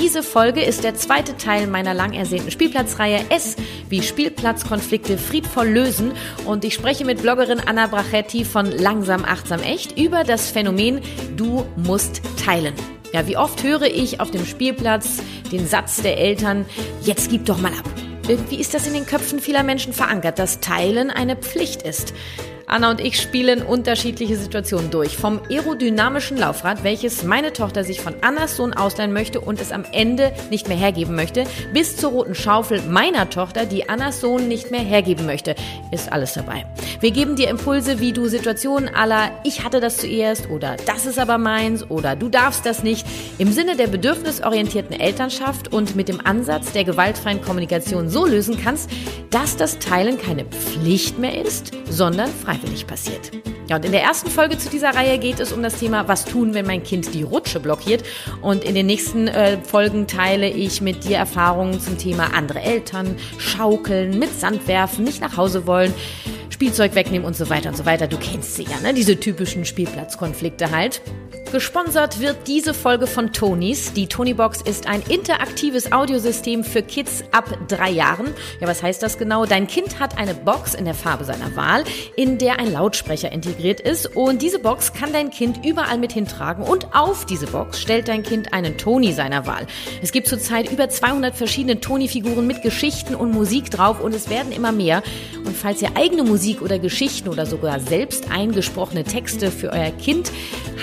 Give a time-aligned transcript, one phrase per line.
[0.00, 3.56] Diese Folge ist der zweite Teil meiner lang ersehnten Spielplatzreihe S
[3.90, 6.12] wie Spielplatzkonflikte friedvoll lösen
[6.46, 11.02] und ich spreche mit Bloggerin Anna Brachetti von Langsam Achtsam Echt über das Phänomen
[11.36, 12.72] Du musst teilen.
[13.12, 15.18] Ja, wie oft höre ich auf dem Spielplatz
[15.52, 16.64] den Satz der Eltern,
[17.02, 17.84] jetzt gib doch mal ab.
[18.26, 22.14] Irgendwie ist das in den Köpfen vieler Menschen verankert, dass Teilen eine Pflicht ist.
[22.70, 25.16] Anna und ich spielen unterschiedliche Situationen durch.
[25.16, 29.84] Vom aerodynamischen Laufrad, welches meine Tochter sich von Annas Sohn ausleihen möchte und es am
[29.90, 34.70] Ende nicht mehr hergeben möchte, bis zur roten Schaufel meiner Tochter, die Annas Sohn nicht
[34.70, 35.56] mehr hergeben möchte,
[35.90, 36.64] ist alles dabei.
[37.00, 41.18] Wir geben dir Impulse, wie du Situationen aller ich hatte das zuerst oder das ist
[41.18, 43.04] aber meins oder du darfst das nicht
[43.38, 48.88] im Sinne der bedürfnisorientierten Elternschaft und mit dem Ansatz der gewaltfreien Kommunikation so lösen kannst,
[49.30, 53.30] dass das Teilen keine Pflicht mehr ist, sondern frei freiwillig passiert.
[53.68, 56.24] Ja, und in der ersten Folge zu dieser Reihe geht es um das Thema, was
[56.24, 58.02] tun, wenn mein Kind die Rutsche blockiert.
[58.42, 63.16] Und in den nächsten äh, Folgen teile ich mit dir Erfahrungen zum Thema andere Eltern,
[63.38, 65.94] Schaukeln, mit Sand werfen, nicht nach Hause wollen.
[66.50, 68.06] Spielzeug wegnehmen und so weiter und so weiter.
[68.06, 68.92] Du kennst sie ja, ne?
[68.92, 71.00] Diese typischen Spielplatzkonflikte halt.
[71.52, 73.92] Gesponsert wird diese Folge von Tonys.
[73.92, 78.28] Die Tonybox ist ein interaktives Audiosystem für Kids ab drei Jahren.
[78.60, 79.46] Ja, was heißt das genau?
[79.46, 81.82] Dein Kind hat eine Box in der Farbe seiner Wahl,
[82.14, 84.14] in der ein Lautsprecher integriert ist.
[84.14, 86.62] Und diese Box kann dein Kind überall mit hintragen.
[86.62, 89.66] Und auf diese Box stellt dein Kind einen Tony seiner Wahl.
[90.02, 94.52] Es gibt zurzeit über 200 verschiedene Tony-Figuren mit Geschichten und Musik drauf und es werden
[94.52, 95.02] immer mehr.
[95.44, 100.30] Und falls ihr eigene Musik oder Geschichten oder sogar selbst eingesprochene Texte für euer Kind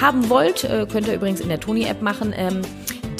[0.02, 2.62] haben wollt, wollt, äh, könnt ihr übrigens in der Toni-App machen, ähm,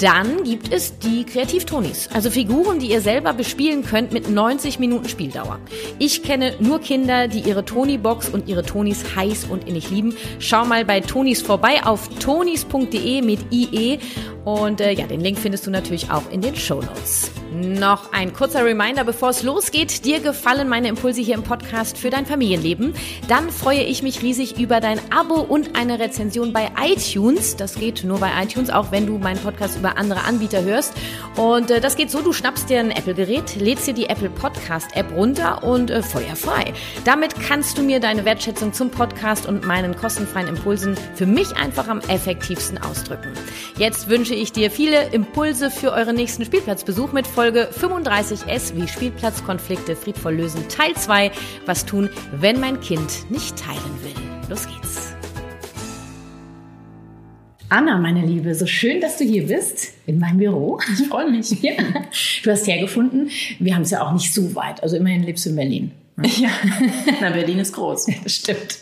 [0.00, 5.08] dann gibt es die Kreativ-Tonis, also Figuren, die ihr selber bespielen könnt mit 90 Minuten
[5.08, 5.58] Spieldauer.
[5.98, 10.14] Ich kenne nur Kinder, die ihre Toni-Box und ihre Tonis heiß und innig lieben.
[10.38, 13.98] Schau mal bei Tonis vorbei auf tonis.de mit IE
[14.44, 17.32] und äh, ja, den Link findest du natürlich auch in den Show Notes.
[17.50, 20.04] Noch ein kurzer Reminder, bevor es losgeht.
[20.04, 22.92] Dir gefallen meine Impulse hier im Podcast für dein Familienleben?
[23.26, 27.56] Dann freue ich mich riesig über dein Abo und eine Rezension bei iTunes.
[27.56, 30.92] Das geht nur bei iTunes, auch wenn du meinen Podcast über andere Anbieter hörst.
[31.36, 35.10] Und äh, das geht so, du schnappst dir ein Apple-Gerät, lädst dir die Apple Podcast-App
[35.16, 36.74] runter und äh, feuerfrei.
[37.06, 41.88] Damit kannst du mir deine Wertschätzung zum Podcast und meinen kostenfreien Impulsen für mich einfach
[41.88, 43.32] am effektivsten ausdrücken.
[43.78, 49.96] Jetzt wünsche ich dir viele Impulse für euren nächsten Spielplatzbesuch mit Folge 35S wie Spielplatzkonflikte
[49.96, 51.30] friedvoll lösen Teil 2.
[51.66, 54.48] Was tun, wenn mein Kind nicht teilen will?
[54.48, 55.12] Los geht's.
[57.70, 60.80] Anna, meine Liebe, so schön, dass du hier bist in meinem Büro.
[60.92, 61.50] Ich freue mich.
[61.62, 61.74] Ja.
[62.42, 63.30] Du hast hergefunden.
[63.58, 64.82] Wir haben es ja auch nicht so weit.
[64.82, 65.92] Also immerhin lebst du in Berlin.
[66.22, 66.50] Ja,
[67.20, 68.06] na Berlin ist groß.
[68.24, 68.78] Das stimmt.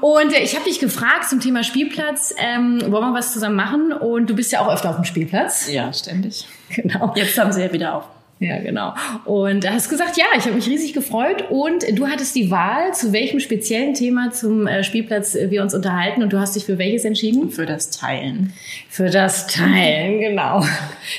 [0.00, 3.92] Und äh, ich habe dich gefragt zum Thema Spielplatz, ähm, wollen wir was zusammen machen?
[3.92, 5.70] Und du bist ja auch öfter auf dem Spielplatz.
[5.70, 6.46] Ja, ständig.
[6.74, 7.12] Genau.
[7.16, 8.04] Jetzt haben sie ja wieder auf.
[8.40, 8.94] Ja, genau.
[9.24, 12.94] Und da hast gesagt, ja, ich habe mich riesig gefreut und du hattest die Wahl,
[12.94, 16.64] zu welchem speziellen Thema zum äh, Spielplatz äh, wir uns unterhalten und du hast dich
[16.64, 17.50] für welches entschieden?
[17.50, 18.52] Für das Teilen.
[18.88, 20.64] Für das Teilen, genau.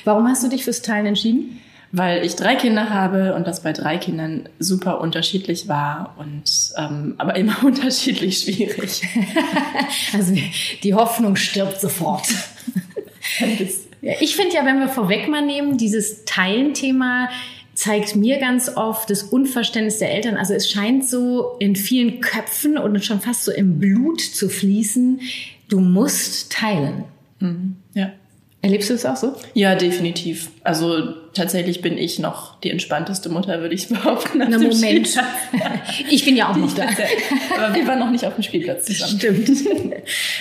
[0.06, 1.60] Warum hast du dich fürs Teilen entschieden?
[1.92, 6.44] weil ich drei Kinder habe und das bei drei Kindern super unterschiedlich war und
[6.78, 9.02] ähm, aber immer unterschiedlich schwierig.
[10.14, 10.36] also
[10.84, 12.28] die Hoffnung stirbt sofort.
[14.02, 17.30] Ja, ich finde ja, wenn wir vorweg mal nehmen, dieses Teilen-Thema
[17.74, 20.36] zeigt mir ganz oft das Unverständnis der Eltern.
[20.36, 25.22] Also es scheint so in vielen Köpfen und schon fast so im Blut zu fließen.
[25.70, 27.06] Du musst teilen.
[27.40, 27.78] Mhm.
[27.94, 28.12] Ja.
[28.62, 29.36] Erlebst du es auch so?
[29.54, 30.50] Ja, definitiv.
[30.66, 34.40] Also tatsächlich bin ich noch die entspannteste Mutter, würde ich behaupten.
[34.40, 35.18] Na Moment.
[36.10, 36.84] ich bin ja auch noch da.
[37.58, 39.18] Aber wir waren noch nicht auf dem Spielplatz zusammen.
[39.18, 39.50] Stimmt.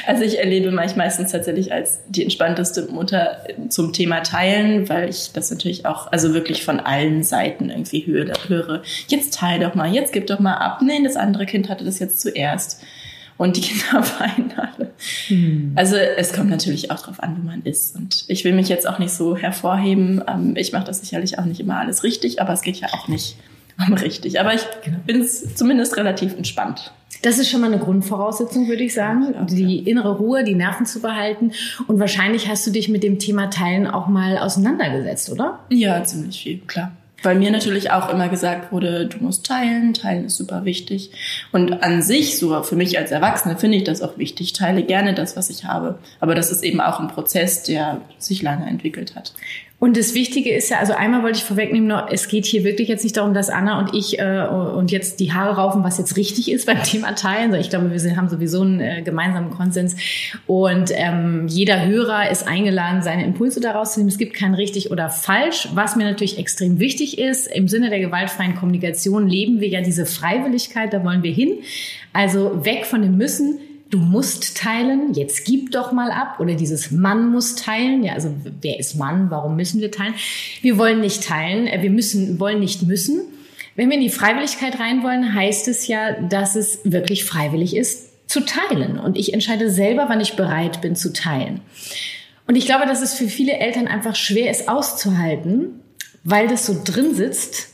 [0.04, 5.30] Also ich erlebe mich meistens tatsächlich als die entspannteste Mutter zum Thema Teilen, weil ich
[5.32, 8.32] das natürlich auch, also wirklich von allen Seiten irgendwie höre.
[8.48, 8.82] höre.
[9.06, 10.80] Jetzt teil doch mal, jetzt gib doch mal ab.
[10.82, 12.82] Nee, das andere Kind hatte das jetzt zuerst
[13.38, 14.92] und die Kinder weinen alle.
[15.28, 15.72] Hm.
[15.76, 17.96] Also es kommt natürlich auch drauf an, wo man ist.
[17.96, 20.22] Und ich will mich jetzt auch nicht so hervorheben.
[20.28, 23.08] Ähm, ich mache das sicherlich auch nicht immer alles richtig, aber es geht ja auch
[23.08, 23.36] nicht
[23.78, 24.40] um richtig.
[24.40, 24.98] Aber ich genau.
[25.06, 26.92] bin zumindest relativ entspannt.
[27.22, 30.86] Das ist schon mal eine Grundvoraussetzung, würde ich sagen, ja, die innere Ruhe, die Nerven
[30.86, 31.52] zu behalten.
[31.86, 35.60] Und wahrscheinlich hast du dich mit dem Thema Teilen auch mal auseinandergesetzt, oder?
[35.70, 36.92] Ja, ziemlich viel, klar.
[37.22, 41.10] Weil mir natürlich auch immer gesagt wurde, du musst teilen, teilen ist super wichtig.
[41.50, 44.52] Und an sich, so für mich als Erwachsene, finde ich das auch wichtig.
[44.52, 45.98] Teile gerne das, was ich habe.
[46.20, 49.32] Aber das ist eben auch ein Prozess, der sich lange entwickelt hat.
[49.80, 53.04] Und das Wichtige ist ja, also einmal wollte ich vorwegnehmen, es geht hier wirklich jetzt
[53.04, 56.50] nicht darum, dass Anna und ich äh, und jetzt die Haare raufen, was jetzt richtig
[56.50, 57.54] ist beim Thema Teilen.
[57.54, 59.94] Ich glaube, wir haben sowieso einen äh, gemeinsamen Konsens.
[60.48, 64.10] Und ähm, jeder Hörer ist eingeladen, seine Impulse daraus zu nehmen.
[64.10, 65.68] Es gibt kein richtig oder falsch.
[65.74, 70.06] Was mir natürlich extrem wichtig ist, im Sinne der gewaltfreien Kommunikation leben wir ja diese
[70.06, 71.58] Freiwilligkeit, da wollen wir hin.
[72.12, 76.90] Also weg von dem Müssen du musst teilen, jetzt gib doch mal ab oder dieses
[76.90, 78.04] Mann muss teilen.
[78.04, 79.30] Ja, also wer ist Mann?
[79.30, 80.14] Warum müssen wir teilen?
[80.60, 83.20] Wir wollen nicht teilen, äh, wir müssen, wollen nicht müssen.
[83.76, 88.28] Wenn wir in die Freiwilligkeit rein wollen, heißt es ja, dass es wirklich freiwillig ist,
[88.28, 88.98] zu teilen.
[88.98, 91.60] Und ich entscheide selber, wann ich bereit bin zu teilen.
[92.46, 95.80] Und ich glaube, dass es für viele Eltern einfach schwer ist auszuhalten,
[96.24, 97.68] weil das so drin sitzt.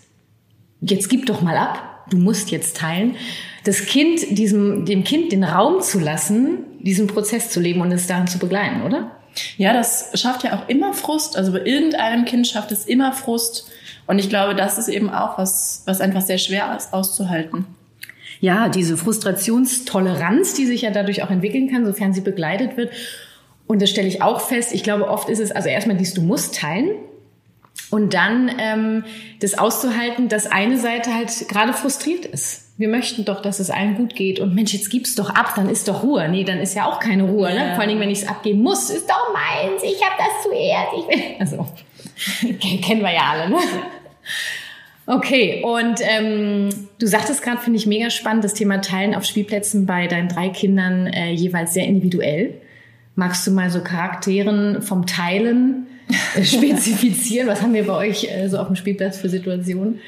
[0.81, 3.17] Jetzt gib doch mal ab, du musst jetzt teilen
[3.65, 8.07] das Kind, diesem, dem Kind den Raum zu lassen, diesen Prozess zu leben und es
[8.07, 9.11] daran zu begleiten, oder?
[9.57, 11.37] Ja, das schafft ja auch immer Frust.
[11.37, 13.71] Also bei irgendeinem Kind schafft es immer Frust.
[14.07, 17.67] Und ich glaube, das ist eben auch was, was einfach sehr schwer ist auszuhalten.
[18.41, 22.93] Ja, diese Frustrationstoleranz, die sich ja dadurch auch entwickeln kann, sofern sie begleitet wird.
[23.67, 24.75] Und das stelle ich auch fest.
[24.75, 26.91] Ich glaube, oft ist es, also erstmal dies, du musst teilen.
[27.91, 29.05] Und dann ähm,
[29.41, 33.97] das auszuhalten, dass eine Seite halt gerade frustriert ist wir möchten doch, dass es allen
[33.97, 36.29] gut geht und Mensch, jetzt gib's doch ab, dann ist doch Ruhe.
[36.29, 37.53] Nee, dann ist ja auch keine Ruhe.
[37.55, 37.73] Ne?
[37.73, 40.89] Vor allen Dingen, wenn ich es abgeben muss, ist doch meins, ich habe das zuerst.
[40.99, 41.25] Ich will.
[41.39, 41.67] Also,
[42.81, 43.57] kennen wir ja alle, ne?
[45.07, 49.85] Okay, und ähm, du sagtest gerade, finde ich mega spannend, das Thema Teilen auf Spielplätzen
[49.85, 52.55] bei deinen drei Kindern äh, jeweils sehr individuell.
[53.15, 55.87] Magst du mal so Charakteren vom Teilen
[56.43, 57.49] spezifizieren?
[57.49, 60.01] Was haben wir bei euch äh, so auf dem Spielplatz für Situationen?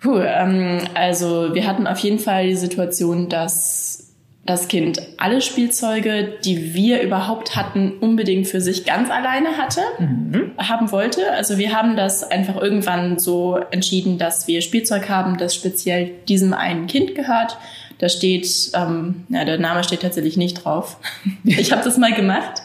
[0.00, 4.14] Puh, ähm, also wir hatten auf jeden Fall die Situation, dass
[4.46, 10.52] das Kind alle Spielzeuge, die wir überhaupt hatten, unbedingt für sich ganz alleine hatte, mhm.
[10.58, 11.32] haben wollte.
[11.32, 16.52] Also wir haben das einfach irgendwann so entschieden, dass wir Spielzeug haben, das speziell diesem
[16.52, 17.56] einen Kind gehört.
[17.98, 20.98] Da steht, ähm, ja, der Name steht tatsächlich nicht drauf.
[21.44, 22.63] ich habe das mal gemacht.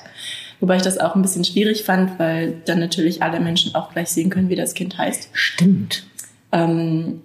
[0.60, 4.10] Wobei ich das auch ein bisschen schwierig fand, weil dann natürlich alle Menschen auch gleich
[4.10, 5.30] sehen können, wie das Kind heißt.
[5.34, 6.04] Stimmt.
[6.52, 7.22] Ähm,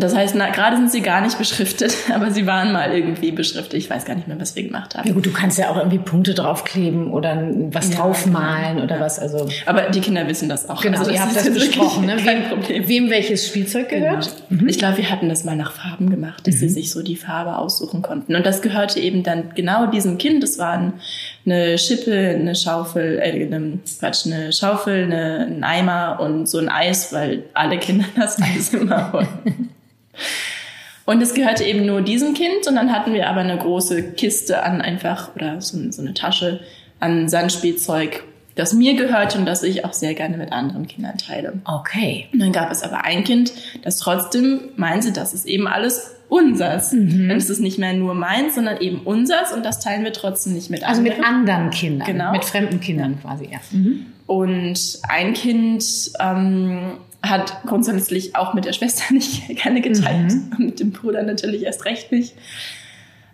[0.00, 3.74] das heißt, na, gerade sind sie gar nicht beschriftet, aber sie waren mal irgendwie beschriftet.
[3.74, 5.08] Ich weiß gar nicht mehr, was wir gemacht haben.
[5.08, 8.84] Ja gut, du kannst ja auch irgendwie Punkte draufkleben oder was ja, draufmalen genau.
[8.84, 9.18] oder was.
[9.18, 10.82] Also aber die Kinder wissen das auch.
[10.82, 12.16] Genau, also ihr habt das besprochen, ne?
[12.24, 14.10] Wem, wem, welches Spielzeug genau.
[14.10, 14.36] gehört?
[14.48, 14.62] Genau.
[14.62, 14.68] Mhm.
[14.68, 16.58] Ich glaube, wir hatten das mal nach Farben gemacht, dass mhm.
[16.60, 18.36] sie sich so die Farbe aussuchen konnten.
[18.36, 20.44] Und das gehörte eben dann genau diesem Kind.
[20.44, 20.94] Das waren
[21.50, 26.68] eine Schippe, eine Schaufel, äh, eine, Quatsch, eine Schaufel, eine, ein Eimer und so ein
[26.68, 29.70] Eis, weil alle Kinder das Eis immer wollen.
[31.06, 34.62] Und es gehörte eben nur diesem Kind und dann hatten wir aber eine große Kiste
[34.62, 36.60] an einfach oder so, so eine Tasche
[37.00, 38.24] an Sandspielzeug,
[38.56, 41.54] das mir gehörte und das ich auch sehr gerne mit anderen Kindern teile.
[41.64, 42.26] Okay.
[42.32, 43.52] Und dann gab es aber ein Kind,
[43.82, 46.92] das trotzdem meinte, das ist eben alles unsers.
[46.92, 47.28] Mhm.
[47.28, 50.54] Dann ist es nicht mehr nur meins, sondern eben unsers und das teilen wir trotzdem
[50.54, 51.06] nicht mit anderen.
[51.06, 52.32] Also mit anderen Kindern, genau.
[52.32, 53.58] mit fremden Kindern quasi, ja.
[53.70, 54.06] Mhm.
[54.26, 55.84] Und ein Kind
[56.20, 60.66] ähm, hat grundsätzlich auch mit der Schwester nicht gerne geteilt, mhm.
[60.66, 62.34] mit dem Bruder natürlich erst recht nicht.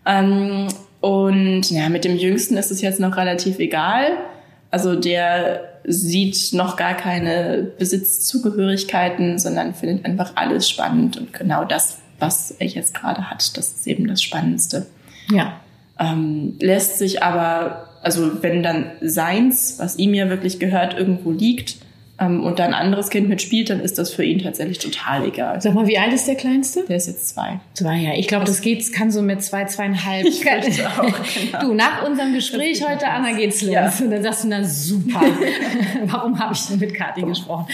[0.06, 0.68] Ähm,
[1.00, 4.12] und ja, mit dem Jüngsten ist es jetzt noch relativ egal.
[4.70, 11.98] Also der sieht noch gar keine Besitzzugehörigkeiten, sondern findet einfach alles spannend und genau das,
[12.18, 14.86] was er jetzt gerade hat, das ist eben das Spannendste.
[15.30, 15.60] Ja.
[15.98, 21.76] Ähm, lässt sich aber, also wenn dann seins, was ihm ja wirklich gehört, irgendwo liegt,
[22.24, 25.60] ähm, und da ein anderes Kind mitspielt, dann ist das für ihn tatsächlich total egal.
[25.60, 26.84] Sag mal, wie alt ist der Kleinste?
[26.88, 27.60] Der ist jetzt zwei.
[27.74, 28.14] Zwei, ja.
[28.14, 30.24] Ich glaube, das geht, kann so mit zwei, zweieinhalb.
[30.34, 31.02] Ich auch,
[31.34, 31.60] genau.
[31.60, 33.72] Du, nach unserem Gespräch heute, Anna, geht's los.
[33.72, 33.92] Ja.
[34.00, 35.20] Und dann sagst du, na super.
[36.04, 37.66] Warum habe ich denn mit Kathi gesprochen?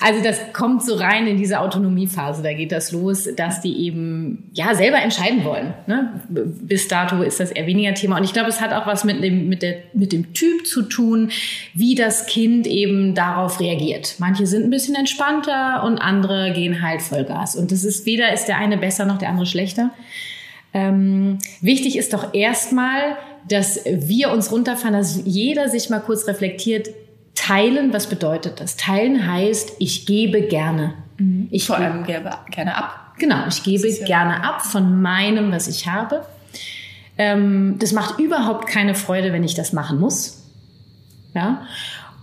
[0.00, 2.42] Also das kommt so rein in diese Autonomiephase.
[2.42, 5.74] Da geht das los, dass die eben, ja, selber entscheiden wollen.
[5.86, 6.20] Ne?
[6.28, 8.18] Bis dato ist das eher weniger Thema.
[8.18, 10.82] Und ich glaube, es hat auch was mit dem, mit der, mit dem Typ zu
[10.82, 11.30] tun,
[11.74, 14.16] wie das Kind eben darauf reagiert reagiert.
[14.18, 17.56] Manche sind ein bisschen entspannter und andere gehen halt Vollgas.
[17.56, 19.90] Und das ist weder ist der eine besser noch der andere schlechter.
[20.72, 23.16] Ähm, wichtig ist doch erstmal,
[23.48, 26.88] dass wir uns runterfahren, dass jeder sich mal kurz reflektiert,
[27.34, 28.76] teilen, was bedeutet das?
[28.76, 30.94] Teilen heißt, ich gebe gerne.
[31.18, 31.48] Mhm.
[31.50, 33.12] Ich Vor allem gebe gerne ab.
[33.18, 36.26] Genau, ich gebe ja gerne ab von meinem, was ich habe.
[37.16, 40.42] Ähm, das macht überhaupt keine Freude, wenn ich das machen muss.
[41.34, 41.62] Ja.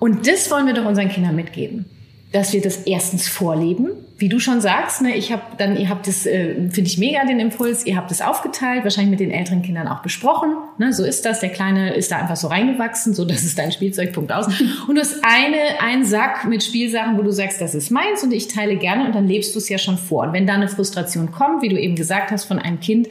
[0.02, 1.86] Und das wollen wir doch unseren Kindern mitgeben.
[2.32, 3.90] dass wir das erstens vorleben.
[4.18, 7.26] Wie du schon sagst, ne, ich habe dann, ihr habt das, äh, finde ich mega
[7.26, 10.56] den Impuls, ihr habt es aufgeteilt, wahrscheinlich mit den älteren Kindern auch besprochen.
[10.78, 11.42] Ne, so ist das.
[11.42, 14.48] Der Kleine ist da einfach so reingewachsen, so das ist dein Spielzeugpunkt aus.
[14.88, 18.32] Und du hast eine, einen Sack mit Spielsachen, wo du sagst, das ist meins und
[18.32, 20.24] ich teile gerne und dann lebst du es ja schon vor.
[20.24, 23.10] Und wenn da eine Frustration kommt, wie du eben gesagt hast, von einem Kind,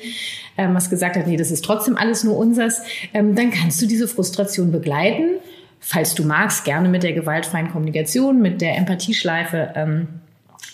[0.56, 2.80] ähm, was gesagt hat, nee, das ist trotzdem alles nur unseres,
[3.12, 5.34] ähm, dann kannst du diese Frustration begleiten
[5.80, 9.72] falls du magst, gerne mit der gewaltfreien Kommunikation, mit der Empathieschleife.
[9.74, 10.08] Ähm,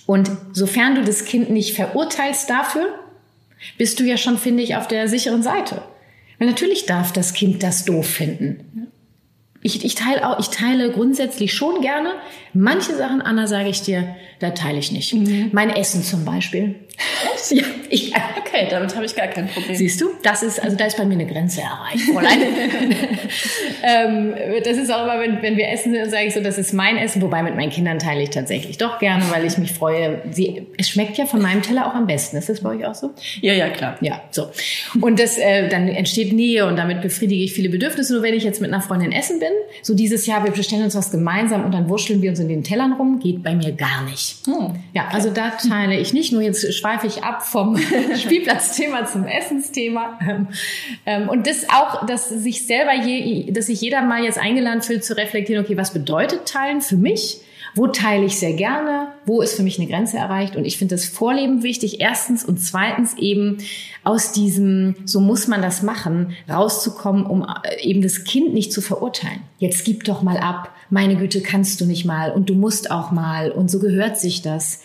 [0.05, 2.87] und sofern du das Kind nicht verurteilst dafür,
[3.79, 5.83] bist du ja schon, finde ich, auf der sicheren Seite.
[6.39, 8.89] Weil natürlich darf das Kind das doof finden.
[9.63, 12.11] Ich, ich, teile auch, ich teile grundsätzlich schon gerne.
[12.53, 15.15] Manche Sachen, Anna, sage ich dir, da teile ich nicht.
[15.15, 15.49] Mhm.
[15.53, 16.77] Mein Essen zum Beispiel.
[17.51, 19.77] ja, ich, okay, damit habe ich gar kein Problem.
[19.77, 22.09] Siehst du, das ist, also da ist bei mir eine Grenze erreicht,
[23.83, 24.35] ähm,
[24.65, 26.97] das ist auch immer, wenn, wenn wir essen sind, sage ich so, das ist mein
[26.97, 27.21] Essen.
[27.23, 30.23] Wobei mit meinen Kindern teile ich tatsächlich doch gerne, weil ich mich freue.
[30.31, 32.37] Sie, es schmeckt ja von meinem Teller auch am besten.
[32.37, 33.11] Ist das bei euch auch so?
[33.41, 33.97] Ja, ja, klar.
[34.01, 34.51] Ja, so.
[35.01, 38.15] Und das, äh, dann entsteht Nähe und damit befriedige ich viele Bedürfnisse.
[38.15, 40.95] Nur wenn ich jetzt mit einer Freundin essen bin, so dieses Jahr, wir bestellen uns
[40.95, 44.03] was gemeinsam und dann wurschteln wir uns in den Tellern rum, geht bei mir gar
[44.05, 44.47] nicht.
[44.47, 44.77] Hm.
[44.95, 46.33] Ja, also da teile ich nicht.
[46.33, 47.77] Nur jetzt schweife ich ab vom
[48.17, 50.19] Spielplatzthema zum Essensthema.
[51.05, 55.05] Ähm, und das auch, dass sich selber je, dass sich jeder mal jetzt eingeladen fühlt
[55.05, 57.41] zu reflektieren, okay, was bedeutet Teilen für mich?
[57.75, 59.09] Wo teile ich sehr gerne?
[59.27, 60.57] Wo ist für mich eine Grenze erreicht?
[60.57, 62.45] Und ich finde das Vorleben wichtig, erstens.
[62.45, 63.59] Und zweitens eben
[64.03, 68.81] aus diesem, so muss man das machen, rauszukommen, um äh, eben das Kind nicht zu
[68.81, 69.41] verurteilen.
[69.59, 70.71] Jetzt gib doch mal ab.
[70.89, 72.31] Meine Güte, kannst du nicht mal.
[72.31, 73.51] Und du musst auch mal.
[73.51, 74.81] Und so gehört sich das.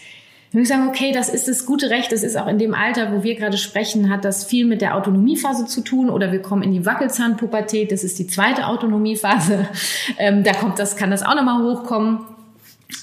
[0.51, 2.11] Würde ich sagen, okay, das ist das gute Recht.
[2.11, 4.97] Das ist auch in dem Alter, wo wir gerade sprechen, hat das viel mit der
[4.97, 6.09] Autonomiephase zu tun.
[6.09, 7.89] Oder wir kommen in die Wackelzahnpubertät.
[7.91, 9.67] Das ist die zweite Autonomiephase.
[10.17, 12.19] Ähm, da kommt das, kann das auch nochmal hochkommen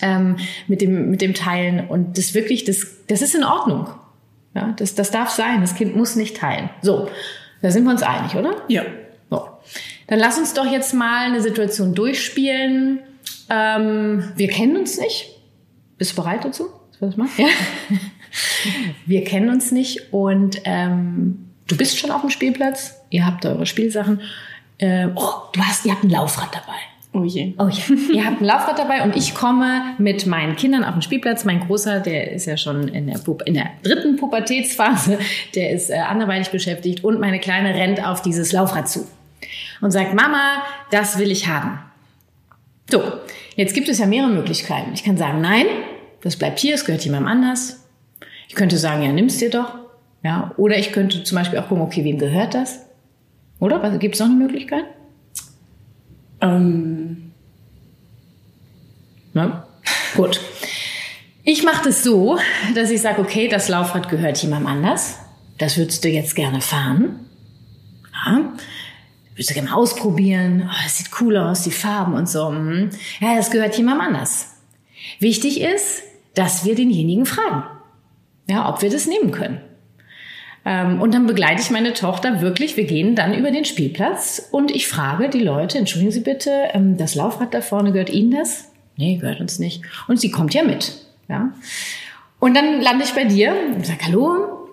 [0.02, 0.36] ähm,
[0.66, 1.88] mit, dem, mit dem Teilen.
[1.88, 3.88] Und das wirklich, das, das ist in Ordnung.
[4.54, 5.60] Ja, das, das darf sein.
[5.60, 6.70] Das Kind muss nicht teilen.
[6.82, 7.08] So,
[7.62, 8.56] da sind wir uns einig, oder?
[8.68, 8.82] Ja.
[9.30, 9.48] So.
[10.06, 13.00] Dann lass uns doch jetzt mal eine Situation durchspielen.
[13.48, 15.30] Ähm, wir kennen uns nicht.
[15.96, 16.68] Bist du bereit dazu?
[17.00, 17.28] Was mal?
[17.36, 17.46] Ja.
[19.06, 23.00] wir kennen uns nicht und ähm, du bist schon auf dem Spielplatz.
[23.10, 24.20] Ihr habt eure Spielsachen.
[24.78, 26.78] Äh, oh, du hast, ihr habt ein Laufrad dabei.
[27.12, 27.54] Oh je.
[27.58, 27.96] Oh je.
[28.14, 31.44] Ihr habt ein Laufrad dabei und ich komme mit meinen Kindern auf den Spielplatz.
[31.44, 35.18] Mein Großer, der ist ja schon in der, in der dritten Pubertätsphase,
[35.54, 39.06] der ist äh, anderweitig beschäftigt und meine Kleine rennt auf dieses Laufrad zu
[39.80, 41.78] und sagt, Mama, das will ich haben.
[42.90, 43.02] So,
[43.56, 44.90] jetzt gibt es ja mehrere Möglichkeiten.
[44.94, 45.66] Ich kann sagen, nein,
[46.22, 47.84] das bleibt hier, es gehört jemandem anders.
[48.48, 49.74] Ich könnte sagen, ja, nimm's dir doch.
[50.22, 52.80] Ja, oder ich könnte zum Beispiel auch gucken, okay, wem gehört das?
[53.60, 53.98] Oder?
[53.98, 54.84] Gibt es noch eine Möglichkeit?
[56.40, 57.32] Ähm.
[59.32, 59.66] Na,
[60.16, 60.40] gut.
[61.44, 62.38] Ich mache das so,
[62.74, 65.18] dass ich sage, okay, das Laufrad gehört jemandem anders.
[65.56, 67.26] Das würdest du jetzt gerne fahren.
[68.12, 68.52] Ja.
[69.34, 70.68] Würdest du gerne ausprobieren.
[70.68, 72.48] Oh, das sieht cool aus, die Farben und so.
[72.48, 72.90] Hm.
[73.20, 74.56] Ja, das gehört jemandem anders.
[75.20, 76.02] Wichtig ist,
[76.38, 77.64] dass wir denjenigen fragen,
[78.48, 79.60] ja, ob wir das nehmen können.
[80.64, 82.76] Ähm, und dann begleite ich meine Tochter wirklich.
[82.76, 86.96] Wir gehen dann über den Spielplatz und ich frage die Leute, entschuldigen Sie bitte, ähm,
[86.96, 88.70] das Laufrad da vorne, gehört Ihnen das?
[88.96, 89.82] Nee, gehört uns nicht.
[90.06, 91.06] Und sie kommt ja mit.
[91.28, 91.52] Ja.
[92.38, 94.68] Und dann lande ich bei dir und sage, hallo,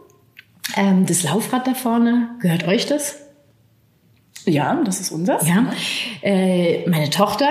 [0.75, 3.21] ähm, das Laufrad da vorne, gehört euch das?
[4.45, 5.43] Ja, das ist unser.
[5.43, 5.71] Ja.
[6.21, 7.49] Äh, meine Tochter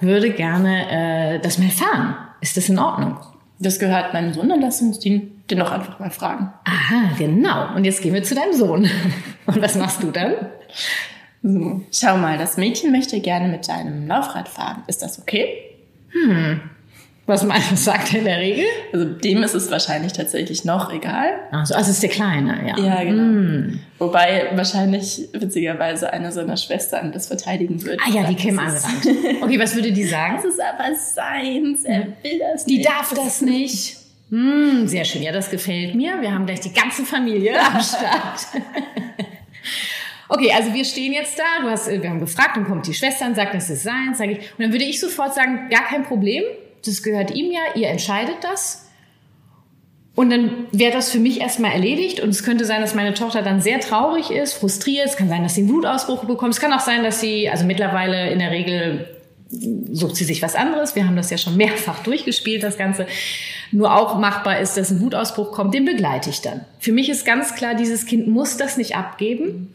[0.00, 2.16] würde gerne äh, das mal fahren.
[2.40, 3.18] Ist das in Ordnung?
[3.58, 6.52] Das gehört meinem Sohn, dann lass uns den, den doch einfach mal fragen.
[6.64, 7.74] Aha, genau.
[7.74, 8.88] Und jetzt gehen wir zu deinem Sohn.
[9.46, 10.34] Und was machst du dann?
[11.42, 14.82] So, schau mal, das Mädchen möchte gerne mit deinem Laufrad fahren.
[14.88, 15.56] Ist das okay?
[16.10, 16.60] Hm.
[17.26, 18.64] Was du, sagt er in der Regel?
[18.92, 21.40] Also dem ist es wahrscheinlich tatsächlich noch egal.
[21.50, 22.78] Also, also ist der Kleine, ja.
[22.78, 23.22] Ja, genau.
[23.22, 23.80] Mm.
[23.98, 27.98] Wobei wahrscheinlich witzigerweise eine seiner Schwestern das verteidigen würde.
[28.06, 29.06] Ah ja, die käme angerannt.
[29.42, 30.36] Okay, was würde die sagen?
[30.36, 32.86] Das ist aber seins, er will das die nicht.
[32.86, 33.96] Die darf das nicht.
[34.30, 36.20] Mm, sehr schön, ja, das gefällt mir.
[36.20, 38.46] Wir haben gleich die ganze Familie am Start.
[40.28, 43.26] Okay, also wir stehen jetzt da, du hast, wir haben gefragt, dann kommt die Schwester
[43.26, 44.38] und sagt, das ist seins, sage ich.
[44.38, 46.42] Und dann würde ich sofort sagen, gar kein Problem,
[46.86, 48.86] das gehört ihm ja, ihr entscheidet das.
[50.14, 52.20] Und dann wäre das für mich erstmal erledigt.
[52.20, 55.06] Und es könnte sein, dass meine Tochter dann sehr traurig ist, frustriert.
[55.06, 56.54] Es kann sein, dass sie einen Blutausbruch bekommt.
[56.54, 59.15] Es kann auch sein, dass sie, also mittlerweile in der Regel
[59.48, 60.96] sucht sie sich was anderes.
[60.96, 63.06] Wir haben das ja schon mehrfach durchgespielt, das Ganze.
[63.70, 66.62] Nur auch machbar ist, dass ein Wutausbruch kommt, den begleite ich dann.
[66.80, 69.72] Für mich ist ganz klar, dieses Kind muss das nicht abgeben.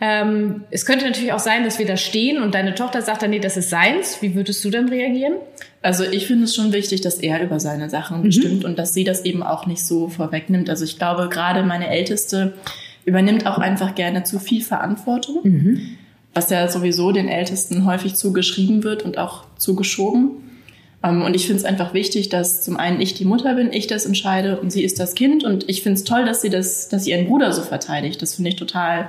[0.00, 3.30] Ähm, es könnte natürlich auch sein, dass wir da stehen und deine Tochter sagt dann,
[3.30, 4.22] nee, das ist seins.
[4.22, 5.34] Wie würdest du dann reagieren?
[5.82, 8.22] Also ich finde es schon wichtig, dass er über seine Sachen mhm.
[8.22, 10.70] bestimmt und dass sie das eben auch nicht so vorwegnimmt.
[10.70, 12.54] Also ich glaube, gerade meine Älteste
[13.04, 15.40] übernimmt auch einfach gerne zu viel Verantwortung.
[15.42, 15.97] Mhm
[16.38, 20.30] was ja sowieso den Ältesten häufig zugeschrieben wird und auch zugeschoben.
[21.02, 23.88] Ähm, und ich finde es einfach wichtig, dass zum einen ich die Mutter bin, ich
[23.88, 25.42] das entscheide und sie ist das Kind.
[25.42, 28.22] Und ich finde es toll, dass sie das, dass sie ihren Bruder so verteidigt.
[28.22, 29.08] Das finde ich total,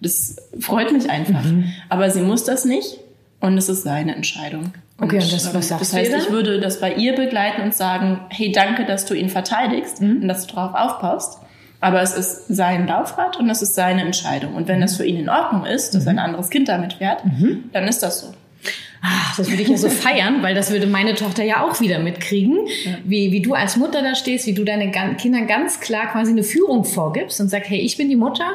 [0.00, 1.44] das freut mich einfach.
[1.44, 1.72] Mhm.
[1.90, 3.00] Aber sie muss das nicht
[3.40, 4.72] und es ist seine Entscheidung.
[4.98, 8.20] Okay, und, das, was sagst das heißt, ich würde das bei ihr begleiten und sagen,
[8.30, 10.22] hey, danke, dass du ihn verteidigst mhm.
[10.22, 11.38] und dass du darauf aufpasst.
[11.82, 14.54] Aber es ist sein Laufrad und es ist seine Entscheidung.
[14.54, 16.20] Und wenn das für ihn in Ordnung ist, dass ein mhm.
[16.20, 17.64] anderes Kind damit fährt, mhm.
[17.72, 18.28] dann ist das so.
[19.02, 21.98] Ach, das würde ich ja so feiern, weil das würde meine Tochter ja auch wieder
[21.98, 22.92] mitkriegen, ja.
[23.02, 26.44] wie, wie du als Mutter da stehst, wie du deinen Kindern ganz klar quasi eine
[26.44, 28.46] Führung vorgibst und sagst, hey, ich bin die Mutter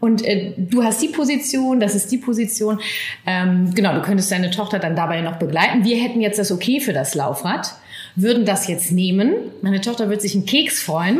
[0.00, 2.80] und äh, du hast die Position, das ist die Position.
[3.24, 5.84] Ähm, genau, du könntest deine Tochter dann dabei noch begleiten.
[5.84, 7.76] Wir hätten jetzt das Okay für das Laufrad
[8.16, 9.34] würden das jetzt nehmen.
[9.62, 11.18] Meine Tochter wird sich einen Keks freuen,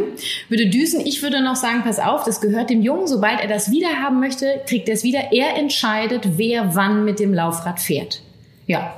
[0.48, 1.00] würde düsen.
[1.00, 3.06] Ich würde noch sagen, pass auf, das gehört dem Jungen.
[3.06, 5.32] Sobald er das wieder haben möchte, kriegt er es wieder.
[5.32, 8.22] Er entscheidet, wer wann mit dem Laufrad fährt.
[8.66, 8.96] Ja,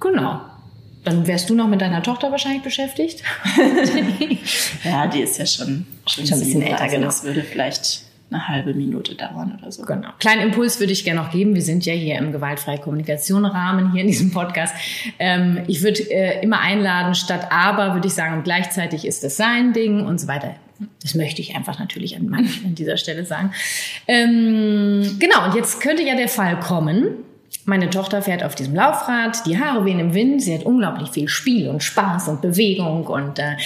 [0.00, 0.40] genau.
[1.04, 3.24] Dann wärst du noch mit deiner Tochter wahrscheinlich beschäftigt.
[4.84, 6.80] ja, die ist ja schon, schon, schon ein bisschen älter.
[6.80, 7.06] Also genau.
[7.06, 9.82] Das würde vielleicht eine halbe Minute dauern oder so.
[9.84, 10.08] Genau.
[10.18, 11.54] Kleinen Impuls würde ich gerne noch geben.
[11.54, 14.74] Wir sind ja hier im gewaltfreie Kommunikation Rahmen hier in diesem Podcast.
[15.18, 19.36] Ähm, ich würde äh, immer einladen, statt aber würde ich sagen, und gleichzeitig ist es
[19.36, 20.54] sein Ding und so weiter.
[21.02, 23.52] Das möchte ich einfach natürlich an, an dieser Stelle sagen.
[24.08, 27.06] Ähm, genau, und jetzt könnte ja der Fall kommen,
[27.64, 31.28] meine Tochter fährt auf diesem Laufrad, die Haare wehen im Wind, sie hat unglaublich viel
[31.28, 33.56] Spiel und Spaß und Bewegung und äh,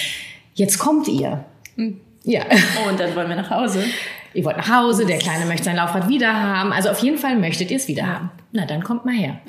[0.53, 1.45] jetzt kommt ihr.
[1.75, 1.99] Hm.
[2.23, 2.41] Ja.
[2.83, 3.85] Oh, und dann wollen wir nach Hause
[4.33, 6.71] ihr wollt nach Hause, der Kleine möchte sein Laufrad wieder haben.
[6.71, 8.31] Also auf jeden Fall möchtet ihr es wieder haben.
[8.51, 9.39] Na, dann kommt mal her.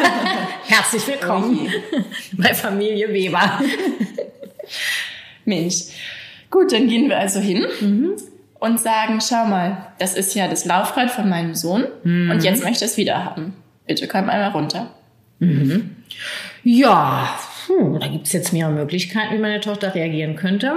[0.66, 1.68] Herzlich willkommen
[2.32, 3.60] bei Familie Weber.
[5.44, 5.84] Mensch.
[6.50, 8.12] Gut, dann gehen wir also hin mhm.
[8.58, 12.30] und sagen, schau mal, das ist ja das Laufrad von meinem Sohn mhm.
[12.30, 13.54] und jetzt möchte es wieder haben.
[13.86, 14.94] Bitte komm einmal runter.
[15.38, 15.96] Mhm.
[16.62, 20.74] Ja, hm, da gibt es jetzt mehrere Möglichkeiten, wie meine Tochter reagieren könnte.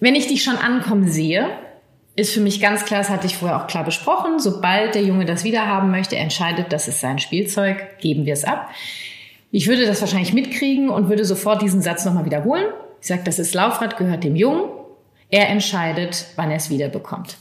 [0.00, 1.48] Wenn ich dich schon ankommen sehe,
[2.18, 5.24] ist für mich ganz klar, das hatte ich vorher auch klar besprochen, sobald der Junge
[5.24, 8.70] das wiederhaben möchte, entscheidet, das ist sein Spielzeug, geben wir es ab.
[9.52, 12.66] Ich würde das wahrscheinlich mitkriegen und würde sofort diesen Satz nochmal wiederholen.
[13.00, 14.68] Ich sage, das ist Laufrad, gehört dem Jungen.
[15.30, 17.38] Er entscheidet, wann er es wiederbekommt.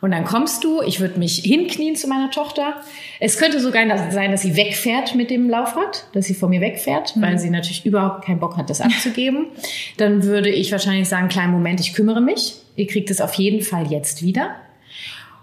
[0.00, 2.74] Und dann kommst du, ich würde mich hinknien zu meiner Tochter.
[3.18, 7.16] Es könnte sogar sein, dass sie wegfährt mit dem Laufrad, dass sie vor mir wegfährt,
[7.16, 7.22] mhm.
[7.22, 9.46] weil sie natürlich überhaupt keinen Bock hat, das abzugeben.
[9.96, 13.60] Dann würde ich wahrscheinlich sagen, kleinen Moment, ich kümmere mich ihr kriegt es auf jeden
[13.60, 14.54] Fall jetzt wieder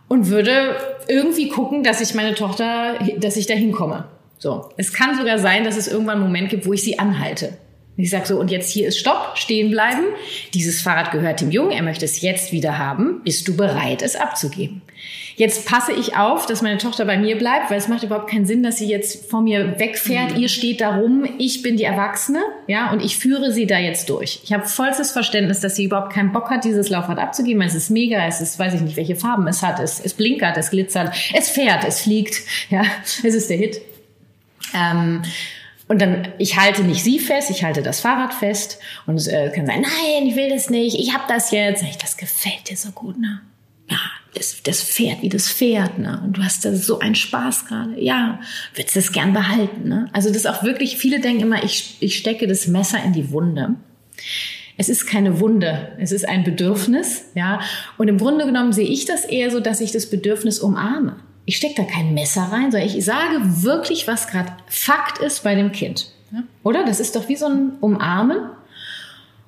[0.07, 0.75] und würde
[1.07, 4.05] irgendwie gucken, dass ich meine Tochter, dass ich da hinkomme.
[4.37, 4.69] So.
[4.77, 7.57] Es kann sogar sein, dass es irgendwann einen Moment gibt, wo ich sie anhalte.
[7.97, 10.03] Ich sage so, und jetzt hier ist Stopp, stehen bleiben.
[10.53, 13.21] Dieses Fahrrad gehört dem Jungen, er möchte es jetzt wieder haben.
[13.23, 14.81] Bist du bereit, es abzugeben?
[15.37, 18.45] Jetzt passe ich auf, dass meine Tochter bei mir bleibt, weil es macht überhaupt keinen
[18.45, 20.35] Sinn, dass sie jetzt vor mir wegfährt.
[20.35, 20.41] Mhm.
[20.41, 24.09] Ihr steht da rum, ich bin die Erwachsene, ja, und ich führe sie da jetzt
[24.09, 24.41] durch.
[24.43, 27.61] Ich habe vollstes Verständnis, dass sie überhaupt keinen Bock hat, dieses Laufrad abzugeben.
[27.61, 29.79] Es ist mega, es ist, weiß ich nicht, welche Farben es hat.
[29.79, 32.83] Es, es blinkert, es glitzert, es fährt, es fliegt, ja,
[33.23, 33.81] es ist der Hit.
[34.73, 35.21] Ähm,
[35.87, 39.51] und dann, ich halte nicht sie fest, ich halte das Fahrrad fest und es äh,
[39.53, 41.83] kann sein, nein, ich will das nicht, ich habe das jetzt.
[41.83, 43.41] Ich, das gefällt dir so gut, ne?
[43.87, 43.99] Ja,
[44.33, 46.19] das, das fährt wie das Pferd, ne?
[46.23, 48.01] Und du hast da so einen Spaß gerade.
[48.01, 48.39] Ja,
[48.73, 50.09] würdest das gern behalten, ne?
[50.11, 53.75] Also das auch wirklich, viele denken immer, ich, ich stecke das Messer in die Wunde.
[54.77, 57.61] Es ist keine Wunde, es ist ein Bedürfnis, ja.
[57.99, 61.57] Und im Grunde genommen sehe ich das eher so, dass ich das Bedürfnis umarme ich
[61.57, 65.71] stecke da kein Messer rein, sondern ich sage wirklich, was gerade Fakt ist bei dem
[65.71, 66.11] Kind.
[66.63, 66.83] Oder?
[66.83, 68.37] Das ist doch wie so ein Umarmen.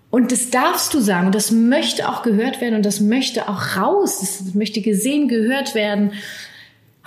[0.10, 1.28] Und das darfst du sagen.
[1.28, 4.20] Und das möchte auch gehört werden und das möchte auch raus.
[4.20, 6.14] Das möchte gesehen, gehört werden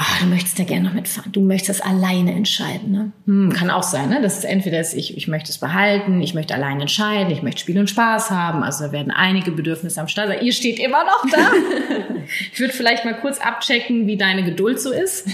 [0.01, 2.91] ah, du möchtest da gerne noch mitfahren, du möchtest das alleine entscheiden.
[2.91, 3.13] Ne?
[3.27, 4.23] Hm, kann auch sein, ne?
[4.23, 7.61] Das ist entweder das, ich, ich möchte es behalten, ich möchte alleine entscheiden, ich möchte
[7.61, 8.63] Spiel und Spaß haben.
[8.63, 10.43] Also da werden einige Bedürfnisse am Start.
[10.43, 11.51] Ihr steht immer noch da.
[12.53, 15.29] ich würde vielleicht mal kurz abchecken, wie deine Geduld so ist.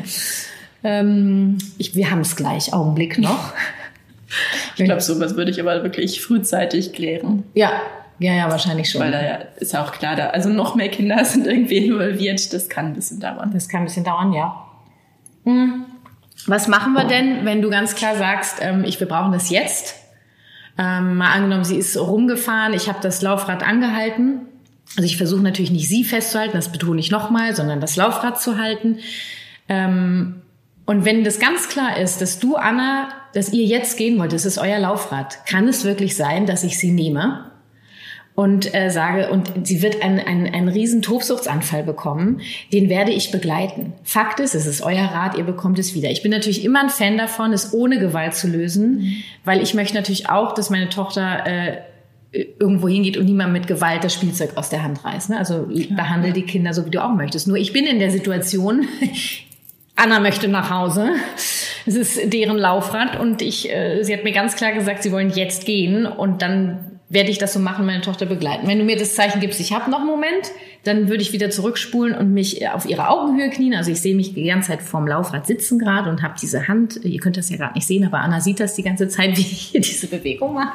[0.82, 3.52] ähm, ich, wir haben es gleich, Augenblick noch.
[4.76, 7.42] Ich glaube, sowas würde ich aber wirklich frühzeitig klären.
[7.52, 7.82] Ja,
[8.20, 9.00] ja, ja, wahrscheinlich schon.
[9.00, 12.52] Weil da ja, ist ja auch klar, da, also noch mehr Kinder sind irgendwie involviert.
[12.52, 13.50] Das kann ein bisschen dauern.
[13.52, 14.66] Das kann ein bisschen dauern, ja.
[15.44, 15.86] Hm.
[16.46, 19.94] Was machen wir denn, wenn du ganz klar sagst, ähm, ich, wir brauchen das jetzt?
[20.78, 24.42] Ähm, mal angenommen, sie ist rumgefahren, ich habe das Laufrad angehalten.
[24.96, 28.58] Also ich versuche natürlich nicht sie festzuhalten, das betone ich nochmal, sondern das Laufrad zu
[28.58, 28.98] halten.
[29.68, 30.42] Ähm,
[30.84, 34.44] und wenn das ganz klar ist, dass du, Anna, dass ihr jetzt gehen wollt, das
[34.44, 37.50] ist euer Laufrad, kann es wirklich sein, dass ich sie nehme
[38.40, 42.40] und äh, sage, und sie wird einen, einen, einen riesen Tobsuchtsanfall bekommen,
[42.72, 43.92] den werde ich begleiten.
[44.02, 46.10] Fakt ist, es ist euer Rat, ihr bekommt es wieder.
[46.10, 49.14] Ich bin natürlich immer ein Fan davon, es ohne Gewalt zu lösen, mhm.
[49.44, 51.76] weil ich möchte natürlich auch, dass meine Tochter äh,
[52.32, 55.28] irgendwo hingeht und niemand mit Gewalt das Spielzeug aus der Hand reißt.
[55.28, 55.36] Ne?
[55.36, 56.34] Also ja, behandle ja.
[56.34, 57.46] die Kinder so, wie du auch möchtest.
[57.46, 58.88] Nur ich bin in der Situation,
[59.96, 61.10] Anna möchte nach Hause.
[61.84, 65.28] Es ist deren Laufrad und ich, äh, sie hat mir ganz klar gesagt, sie wollen
[65.28, 68.68] jetzt gehen und dann werde ich das so machen, meine Tochter begleiten.
[68.68, 70.52] Wenn du mir das Zeichen gibst, ich habe noch einen Moment,
[70.84, 73.74] dann würde ich wieder zurückspulen und mich auf ihre Augenhöhe knien.
[73.74, 77.00] Also ich sehe mich die ganze Zeit vorm Laufrad sitzen gerade und habe diese Hand,
[77.02, 79.42] ihr könnt das ja gerade nicht sehen, aber Anna sieht das die ganze Zeit, wie
[79.42, 80.72] ich hier diese Bewegung mache.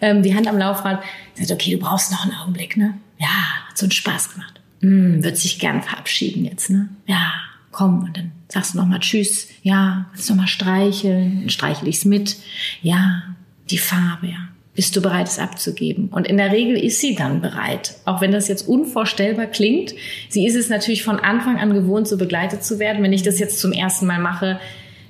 [0.00, 1.02] Ähm, die Hand am Laufrad.
[1.34, 2.94] Sagt, okay, du brauchst noch einen Augenblick, ne?
[3.18, 3.28] Ja,
[3.68, 4.60] hat so einen Spaß gemacht.
[4.80, 6.88] Hm, wird sich gern verabschieden jetzt, ne?
[7.06, 7.32] Ja,
[7.70, 8.04] komm.
[8.04, 9.48] Und dann sagst du nochmal Tschüss.
[9.62, 11.40] Ja, kannst du nochmal streicheln.
[11.40, 12.36] Dann streichel ich's mit.
[12.80, 13.22] Ja,
[13.70, 16.08] die Farbe, ja bist du bereit, es abzugeben?
[16.08, 17.94] Und in der Regel ist sie dann bereit.
[18.06, 19.94] Auch wenn das jetzt unvorstellbar klingt.
[20.30, 23.02] Sie ist es natürlich von Anfang an gewohnt, so begleitet zu werden.
[23.02, 24.58] Wenn ich das jetzt zum ersten Mal mache,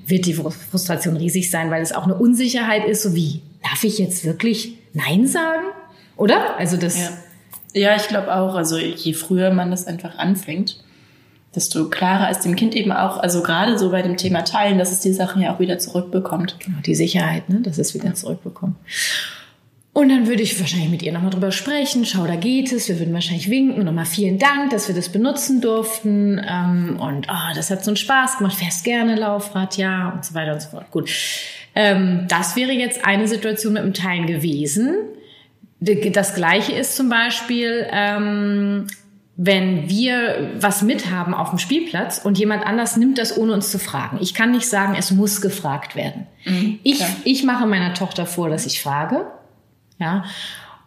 [0.05, 3.99] wird die Frustration riesig sein, weil es auch eine Unsicherheit ist, so wie, darf ich
[3.99, 5.63] jetzt wirklich Nein sagen?
[6.17, 6.59] Oder?
[6.59, 6.99] Also das.
[6.99, 7.11] Ja,
[7.73, 8.57] ja ich glaube auch.
[8.57, 10.83] Also je früher man das einfach anfängt,
[11.55, 14.91] desto klarer ist dem Kind eben auch, also gerade so bei dem Thema Teilen, dass
[14.91, 16.57] es die Sachen ja auch wieder zurückbekommt.
[16.59, 18.77] Genau, die Sicherheit, ne, dass es wieder zurückbekommt.
[19.95, 22.07] Und dann würde ich wahrscheinlich mit ihr nochmal drüber sprechen.
[22.07, 22.89] Schau, da geht es.
[22.89, 23.85] Wir würden wahrscheinlich winken.
[23.85, 26.41] Nochmal vielen Dank, dass wir das benutzen durften.
[26.49, 28.57] Ähm, und oh, das hat so einen Spaß gemacht.
[28.57, 30.91] Fährst gerne Laufrad, ja, und so weiter und so fort.
[30.91, 31.11] Gut.
[31.75, 34.95] Ähm, das wäre jetzt eine Situation mit dem Teilen gewesen.
[35.81, 38.87] Das gleiche ist zum Beispiel, ähm,
[39.37, 43.79] wenn wir was mithaben auf dem Spielplatz und jemand anders nimmt das, ohne uns zu
[43.79, 44.19] fragen.
[44.23, 46.27] Ich kann nicht sagen, es muss gefragt werden.
[46.47, 49.27] Mhm, ich, ich mache meiner Tochter vor, dass ich frage.
[50.03, 50.25] Ja.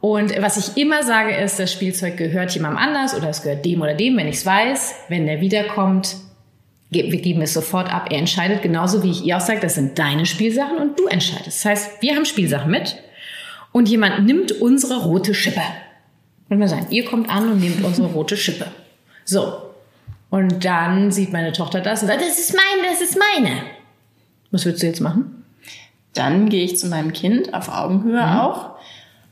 [0.02, 3.82] Und was ich immer sage ist, das Spielzeug gehört jemandem anders oder es gehört dem
[3.82, 4.94] oder dem, wenn ich es weiß.
[5.10, 6.18] Wenn der wiederkommt,
[6.92, 8.10] wir geben es sofort ab.
[8.12, 11.48] Er entscheidet genauso wie ich ihr auch sage, das sind deine Spielsachen und du entscheidest.
[11.48, 12.98] Das heißt, wir haben Spielsachen mit
[13.72, 15.64] und jemand nimmt unsere rote Schippe.
[16.50, 18.68] Wenn wir sagen, ihr kommt an und nehmt unsere rote Schippe.
[19.24, 19.72] So.
[20.30, 23.62] Und dann sieht meine Tochter das und sagt, das ist meine, das ist meine.
[24.52, 25.46] Was würdest du jetzt machen?
[26.14, 28.38] Dann gehe ich zu meinem Kind auf Augenhöhe mhm.
[28.38, 28.75] auch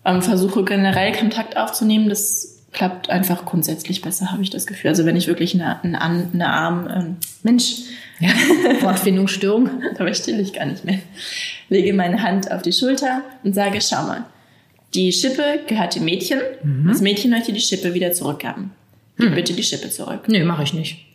[0.05, 2.09] ähm, versuche generell Kontakt aufzunehmen.
[2.09, 4.89] Das klappt einfach grundsätzlich besser, habe ich das Gefühl.
[4.89, 7.83] Also wenn ich wirklich eine, eine, eine Arm, ähm, Mensch,
[8.19, 8.29] ja,
[8.81, 10.99] Wortfindungsstörung, dabei still ich gar nicht mehr,
[11.69, 14.25] lege meine Hand auf die Schulter und sage, schau mal,
[14.93, 16.39] die Schippe gehört dem Mädchen.
[16.63, 16.87] Mhm.
[16.87, 18.71] Das Mädchen möchte die Schippe wieder zurückhaben.
[19.17, 19.35] Gib hm.
[19.35, 20.21] bitte die Schippe zurück.
[20.27, 21.05] Nee, mache ich nicht.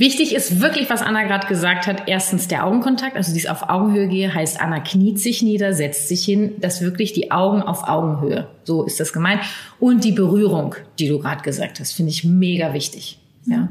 [0.00, 2.04] Wichtig ist wirklich, was Anna gerade gesagt hat.
[2.06, 6.24] Erstens der Augenkontakt, also dies auf Augenhöhe gehe, heißt Anna kniet sich nieder, setzt sich
[6.24, 8.48] hin, dass wirklich die Augen auf Augenhöhe.
[8.64, 9.42] So ist das gemeint.
[9.78, 13.18] Und die Berührung, die du gerade gesagt hast, finde ich mega wichtig.
[13.44, 13.68] Ja.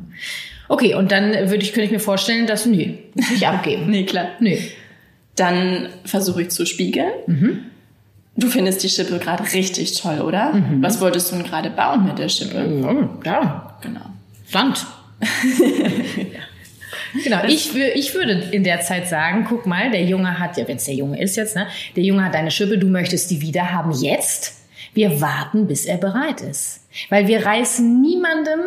[0.67, 3.85] Okay, und dann würde ich, könnte ich mir vorstellen, dass, nö, nicht abgeben.
[3.89, 4.27] nee, klar.
[4.39, 4.55] Nö.
[5.35, 7.09] Dann versuche ich zu spiegeln.
[7.25, 7.59] Mhm.
[8.37, 10.53] Du findest die Schippe gerade richtig toll, oder?
[10.53, 10.83] Mhm.
[10.83, 13.17] Was wolltest du denn gerade bauen mit der Schippe?
[13.25, 14.05] Ja, genau.
[14.45, 14.85] Sand.
[17.23, 20.77] Genau, ich, ich würde in der Zeit sagen, guck mal, der Junge hat, ja, wenn
[20.77, 23.71] es der Junge ist jetzt, ne, der Junge hat deine Schippe, du möchtest die wieder
[23.71, 24.57] haben jetzt.
[24.93, 26.81] Wir warten, bis er bereit ist.
[27.09, 28.59] Weil wir reißen niemandem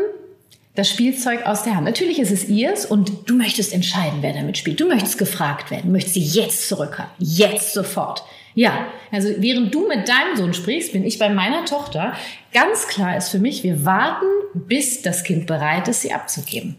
[0.74, 1.84] das Spielzeug aus der Hand.
[1.84, 4.80] Natürlich ist es ihrs und du möchtest entscheiden, wer damit spielt.
[4.80, 7.12] Du möchtest gefragt werden, du möchtest sie jetzt zurückhaben.
[7.18, 8.24] Jetzt sofort.
[8.54, 12.12] Ja, also während du mit deinem Sohn sprichst, bin ich bei meiner Tochter.
[12.52, 16.76] Ganz klar ist für mich, wir warten, bis das Kind bereit ist, sie abzugeben.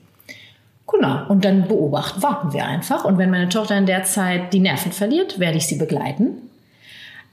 [0.88, 1.26] Genau.
[1.28, 3.06] Und dann beobachten, warten wir einfach.
[3.06, 6.50] Und wenn meine Tochter in der Zeit die Nerven verliert, werde ich sie begleiten.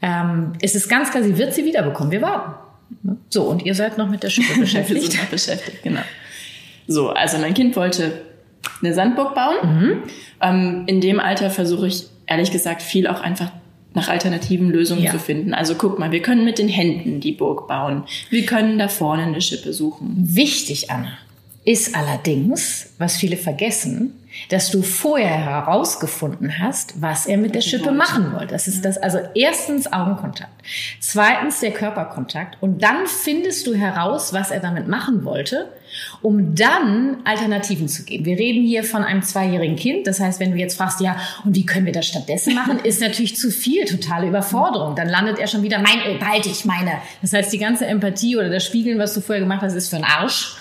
[0.00, 2.10] Ähm, es ist ganz klar, sie wird sie wiederbekommen.
[2.10, 2.54] Wir warten.
[3.28, 5.02] So, und ihr seid noch mit der Schippe beschäftigt.
[5.02, 6.00] wir sind noch beschäftigt, genau.
[6.86, 8.22] So, also mein Kind wollte
[8.82, 9.56] eine Sandburg bauen.
[9.62, 10.02] Mhm.
[10.40, 13.50] Ähm, in dem Alter versuche ich ehrlich gesagt viel auch einfach
[13.94, 15.10] nach alternativen Lösungen ja.
[15.10, 15.54] zu finden.
[15.54, 18.04] Also guck mal, wir können mit den Händen die Burg bauen.
[18.28, 20.14] Wir können da vorne eine Schippe suchen.
[20.16, 21.18] Wichtig, Anna,
[21.64, 24.14] ist allerdings, was viele vergessen,
[24.48, 28.48] dass du vorher herausgefunden hast, was er mit der Schippe machen wollte.
[28.48, 30.52] Das ist das, also erstens Augenkontakt,
[31.00, 35.68] zweitens der Körperkontakt und dann findest du heraus, was er damit machen wollte,
[36.22, 38.24] um dann Alternativen zu geben.
[38.24, 40.06] Wir reden hier von einem zweijährigen Kind.
[40.06, 43.00] Das heißt, wenn du jetzt fragst, ja, und wie können wir das stattdessen machen, ist
[43.00, 44.94] natürlich zu viel, totale Überforderung.
[44.96, 46.92] Dann landet er schon wieder, mein, bald ich meine.
[47.22, 49.96] Das heißt, die ganze Empathie oder das Spiegeln, was du vorher gemacht hast, ist für
[49.96, 50.56] einen Arsch.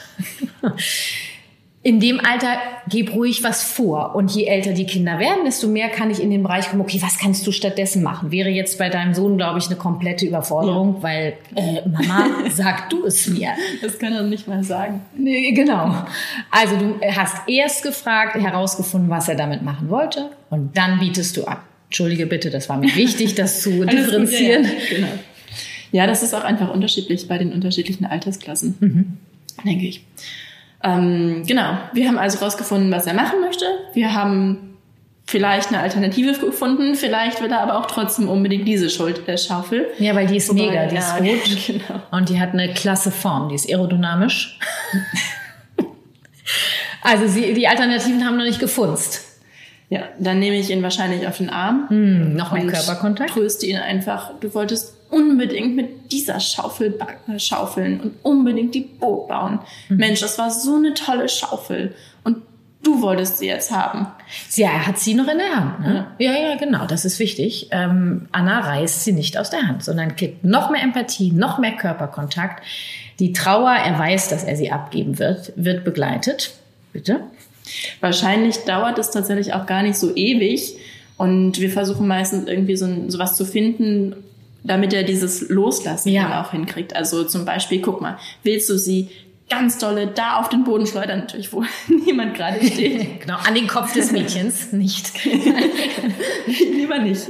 [1.82, 2.58] In dem Alter
[2.90, 4.14] gib ruhig was vor.
[4.14, 7.00] Und je älter die Kinder werden, desto mehr kann ich in den Bereich kommen, okay,
[7.02, 8.32] was kannst du stattdessen machen?
[8.32, 11.04] Wäre jetzt bei deinem Sohn, glaube ich, eine komplette Überforderung, ja.
[11.04, 13.52] weil, äh, Mama, sag du es mir.
[13.82, 15.02] Das kann er nicht mal sagen.
[15.18, 15.96] Nee, genau.
[16.52, 21.46] Also du hast erst gefragt, herausgefunden, was er damit machen wollte und dann bietest du
[21.46, 21.64] ab.
[21.86, 24.64] Entschuldige bitte, das war mir wichtig, das zu differenzieren.
[24.64, 25.08] Gut, ja, genau.
[25.94, 29.18] ja, das ist auch einfach unterschiedlich bei den unterschiedlichen Altersklassen, mhm.
[29.66, 30.04] denke ich.
[30.84, 33.66] Ähm, genau, wir haben also rausgefunden, was er machen möchte.
[33.94, 34.78] Wir haben
[35.30, 39.88] vielleicht eine Alternative gefunden, vielleicht will er aber auch trotzdem unbedingt diese Schuld, äh, Schaufel.
[40.00, 42.02] Ja, weil die ist Wobei, mega, die ja, ist rot genau.
[42.12, 44.58] und die hat eine klasse Form, die ist aerodynamisch.
[47.04, 49.26] also sie, die Alternativen haben noch nicht gefunzt.
[49.90, 51.88] Ja, dann nehme ich ihn wahrscheinlich auf den Arm.
[51.90, 53.32] Mm, noch mehr Körperkontakt.
[53.32, 54.34] Tröste ihn einfach.
[54.40, 56.98] Du wolltest unbedingt mit dieser Schaufel
[57.38, 59.60] schaufeln und unbedingt die Burg bauen.
[59.90, 59.98] Mhm.
[59.98, 61.96] Mensch, das war so eine tolle Schaufel.
[62.24, 62.38] Und
[62.84, 64.08] du wolltest sie jetzt haben.
[64.56, 65.80] Ja, er hat sie noch in der Hand.
[65.82, 66.08] Ne?
[66.20, 66.32] Ja.
[66.32, 66.86] ja, ja, genau.
[66.86, 67.70] Das ist wichtig.
[67.72, 71.76] Ähm, Anna reißt sie nicht aus der Hand, sondern kriegt noch mehr Empathie, noch mehr
[71.76, 72.64] Körperkontakt.
[73.20, 76.54] Die Trauer, er weiß, dass er sie abgeben wird, wird begleitet.
[76.94, 77.22] Bitte.
[78.00, 80.78] Wahrscheinlich dauert es tatsächlich auch gar nicht so ewig.
[81.18, 84.16] Und wir versuchen meistens irgendwie so, so was zu finden,
[84.64, 86.42] damit er dieses Loslassen ja.
[86.42, 86.96] auch hinkriegt.
[86.96, 89.10] Also zum Beispiel, guck mal, willst du sie
[89.50, 91.64] ganz dolle da auf den Boden schleudern, natürlich, wo
[92.06, 93.22] niemand gerade steht.
[93.22, 95.12] genau, an den Kopf des Mädchens, nicht.
[96.46, 97.28] Lieber nicht.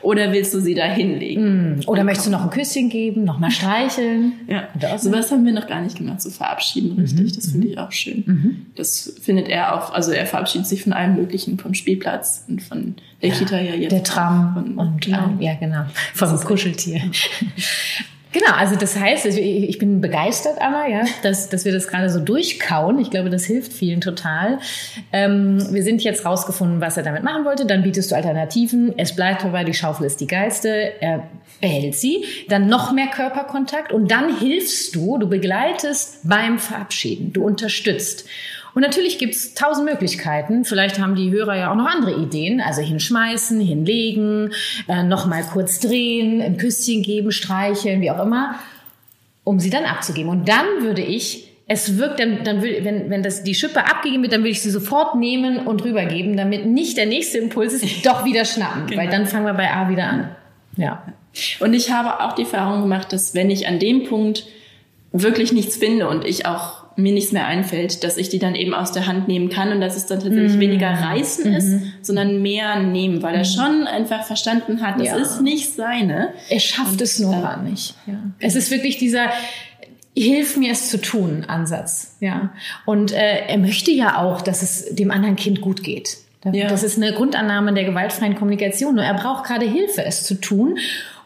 [0.00, 1.76] Oder willst du sie da hinlegen?
[1.76, 1.80] Mm.
[1.86, 4.32] Oder möchtest du noch ein Küsschen geben, noch mal streicheln?
[4.48, 7.26] ja, sowas haben wir noch gar nicht gemacht, so verabschieden, richtig.
[7.26, 7.32] Mhm.
[7.36, 8.24] Das finde ich auch schön.
[8.26, 8.66] Mhm.
[8.74, 12.96] Das findet er auch, also er verabschiedet sich von allem Möglichen, vom Spielplatz und von
[13.22, 13.92] der ja, Kita ja jetzt.
[13.92, 15.30] Der Tram von, und, genau.
[15.38, 17.02] ja, genau, vom Kuscheltier.
[18.32, 22.18] Genau, also das heißt, ich bin begeistert, Anna, ja, dass, dass wir das gerade so
[22.18, 22.98] durchkauen.
[22.98, 24.58] Ich glaube, das hilft vielen total.
[25.12, 27.66] Ähm, wir sind jetzt rausgefunden, was er damit machen wollte.
[27.66, 28.94] Dann bietest du Alternativen.
[28.96, 30.94] Es bleibt dabei, die Schaufel ist die geilste.
[31.02, 31.28] Er
[31.60, 32.24] behält sie.
[32.48, 37.34] Dann noch mehr Körperkontakt und dann hilfst du, du begleitest beim Verabschieden.
[37.34, 38.26] Du unterstützt.
[38.74, 40.64] Und natürlich gibt's tausend Möglichkeiten.
[40.64, 42.60] Vielleicht haben die Hörer ja auch noch andere Ideen.
[42.60, 44.52] Also hinschmeißen, hinlegen,
[44.88, 48.56] äh, nochmal kurz drehen, ein Küsschen geben, streicheln, wie auch immer,
[49.44, 50.30] um sie dann abzugeben.
[50.30, 54.22] Und dann würde ich es wirkt, dann, dann will, wenn, wenn das die Schippe abgegeben
[54.22, 58.04] wird, dann würde ich sie sofort nehmen und rübergeben, damit nicht der nächste Impuls ist,
[58.04, 59.00] doch wieder schnappen, genau.
[59.00, 60.36] weil dann fangen wir bei A wieder an.
[60.76, 61.02] Ja.
[61.60, 64.44] Und ich habe auch die Erfahrung gemacht, dass wenn ich an dem Punkt
[65.12, 68.74] wirklich nichts finde und ich auch mir nichts mehr einfällt, dass ich die dann eben
[68.74, 70.60] aus der Hand nehmen kann und dass es dann tatsächlich mm.
[70.60, 71.92] weniger reißen mm ist, mhm.
[72.02, 73.44] sondern mehr nehmen, weil er mhm.
[73.44, 75.16] schon einfach verstanden hat, das ja.
[75.16, 76.30] ist nicht seine.
[76.48, 77.94] Er schafft und, es nur äh, gar nicht.
[78.06, 78.14] Ja.
[78.38, 79.30] Es ist wirklich dieser
[80.14, 82.52] Hilf mir es zu tun Ansatz, ja.
[82.84, 86.18] Und äh, er möchte ja auch, dass es dem anderen Kind gut geht.
[86.44, 86.68] Ja.
[86.68, 88.96] Das ist eine Grundannahme der gewaltfreien Kommunikation.
[88.96, 90.78] Nur er braucht gerade Hilfe, es zu tun.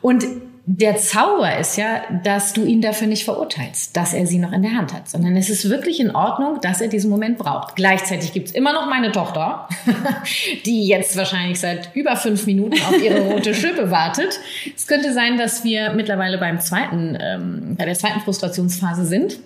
[0.03, 0.25] Und
[0.69, 4.63] der Zauber ist ja, dass du ihn dafür nicht verurteilst, dass er sie noch in
[4.63, 7.77] der Hand hat, sondern es ist wirklich in Ordnung, dass er diesen Moment braucht.
[7.77, 9.69] Gleichzeitig gibt's immer noch meine Tochter,
[10.67, 14.41] die jetzt wahrscheinlich seit über fünf Minuten auf ihre rote Schippe wartet.
[14.75, 19.39] Es könnte sein, dass wir mittlerweile beim zweiten, ähm, bei der zweiten Frustrationsphase sind.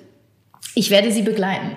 [0.75, 1.77] Ich werde sie begleiten.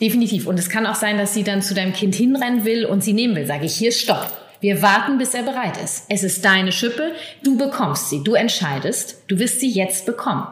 [0.00, 0.46] Definitiv.
[0.46, 3.14] Und es kann auch sein, dass sie dann zu deinem Kind hinrennen will und sie
[3.14, 3.46] nehmen will.
[3.46, 4.45] Sage ich, hier, stopp.
[4.60, 6.06] Wir warten, bis er bereit ist.
[6.08, 10.46] Es ist deine Schippe, du bekommst sie, du entscheidest, du wirst sie jetzt bekommen.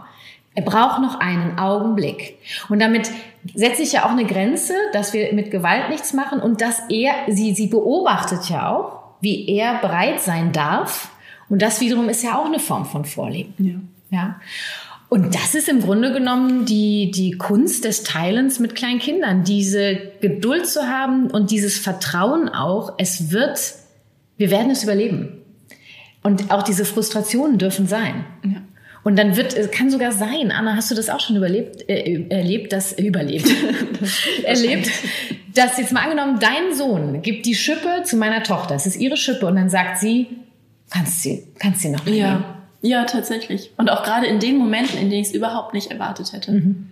[0.54, 2.38] Er braucht noch einen Augenblick.
[2.68, 3.10] Und damit
[3.54, 7.12] setze ich ja auch eine Grenze, dass wir mit Gewalt nichts machen und dass er,
[7.28, 11.10] sie, sie beobachtet ja auch, wie er bereit sein darf.
[11.48, 13.90] Und das wiederum ist ja auch eine Form von Vorleben.
[14.10, 14.18] Ja.
[14.18, 14.40] ja.
[15.08, 19.96] Und das ist im Grunde genommen die, die Kunst des Teilens mit kleinen Kindern, diese
[20.20, 23.60] Geduld zu haben und dieses Vertrauen auch, es wird
[24.36, 25.40] wir werden es überleben.
[26.22, 28.24] Und auch diese Frustrationen dürfen sein.
[28.44, 28.62] Ja.
[29.04, 32.26] Und dann wird, es kann sogar sein, Anna, hast du das auch schon überlebt, äh,
[32.30, 33.46] erlebt, das, äh, überlebt,
[34.44, 34.90] erlebt,
[35.54, 39.18] dass jetzt mal angenommen, dein Sohn gibt die Schippe zu meiner Tochter, es ist ihre
[39.18, 40.28] Schippe, und dann sagt sie,
[40.90, 42.16] kannst sie, kannst sie noch nehmen.
[42.16, 42.64] Ja.
[42.80, 43.72] ja, tatsächlich.
[43.76, 46.52] Und auch gerade in den Momenten, in denen ich es überhaupt nicht erwartet hätte.
[46.52, 46.90] Mhm.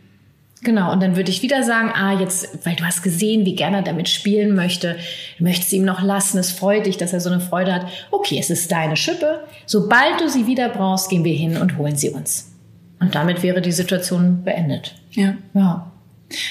[0.64, 3.79] Genau, und dann würde ich wieder sagen, ah, jetzt, weil du hast gesehen, wie gerne
[3.79, 4.96] er damit spielen möchte,
[5.38, 7.87] du möchtest ihm noch lassen, es freut dich, dass er so eine Freude hat.
[8.12, 9.40] Okay, es ist deine Schippe.
[9.66, 12.53] Sobald du sie wieder brauchst, gehen wir hin und holen sie uns.
[13.01, 14.94] Und damit wäre die Situation beendet.
[15.11, 15.35] Ja.
[15.53, 15.90] Ja.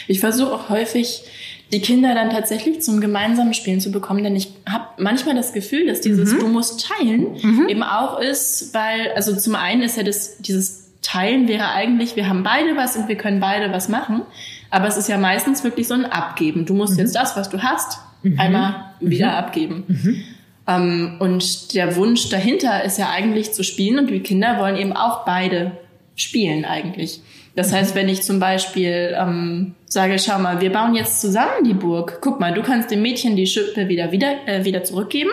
[0.07, 1.23] Ich versuche auch häufig,
[1.71, 5.87] die Kinder dann tatsächlich zum gemeinsamen Spielen zu bekommen, denn ich habe manchmal das Gefühl,
[5.87, 6.39] dass dieses mhm.
[6.39, 7.69] Du musst teilen mhm.
[7.69, 12.29] eben auch ist, weil, also zum einen ist ja das, dieses Teilen wäre eigentlich, wir
[12.29, 14.21] haben beide was und wir können beide was machen,
[14.69, 16.65] aber es ist ja meistens wirklich so ein Abgeben.
[16.65, 16.99] Du musst mhm.
[16.99, 18.39] jetzt das, was du hast, mhm.
[18.39, 19.35] einmal wieder mhm.
[19.35, 19.83] abgeben.
[19.87, 20.23] Mhm.
[20.67, 24.93] Ähm, und der Wunsch dahinter ist ja eigentlich zu spielen und die Kinder wollen eben
[24.93, 25.71] auch beide
[26.15, 27.21] spielen eigentlich.
[27.55, 27.75] Das mhm.
[27.75, 32.19] heißt, wenn ich zum Beispiel ähm, sage, schau mal, wir bauen jetzt zusammen die Burg.
[32.21, 35.31] Guck mal, du kannst dem Mädchen die Schippe wieder, wieder, äh, wieder zurückgeben.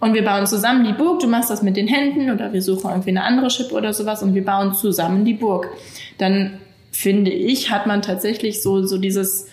[0.00, 1.20] Und wir bauen zusammen die Burg.
[1.20, 4.22] Du machst das mit den Händen oder wir suchen irgendwie eine andere Schippe oder sowas
[4.22, 5.68] und wir bauen zusammen die Burg.
[6.18, 6.58] Dann
[6.90, 9.46] finde ich, hat man tatsächlich so, so dieses,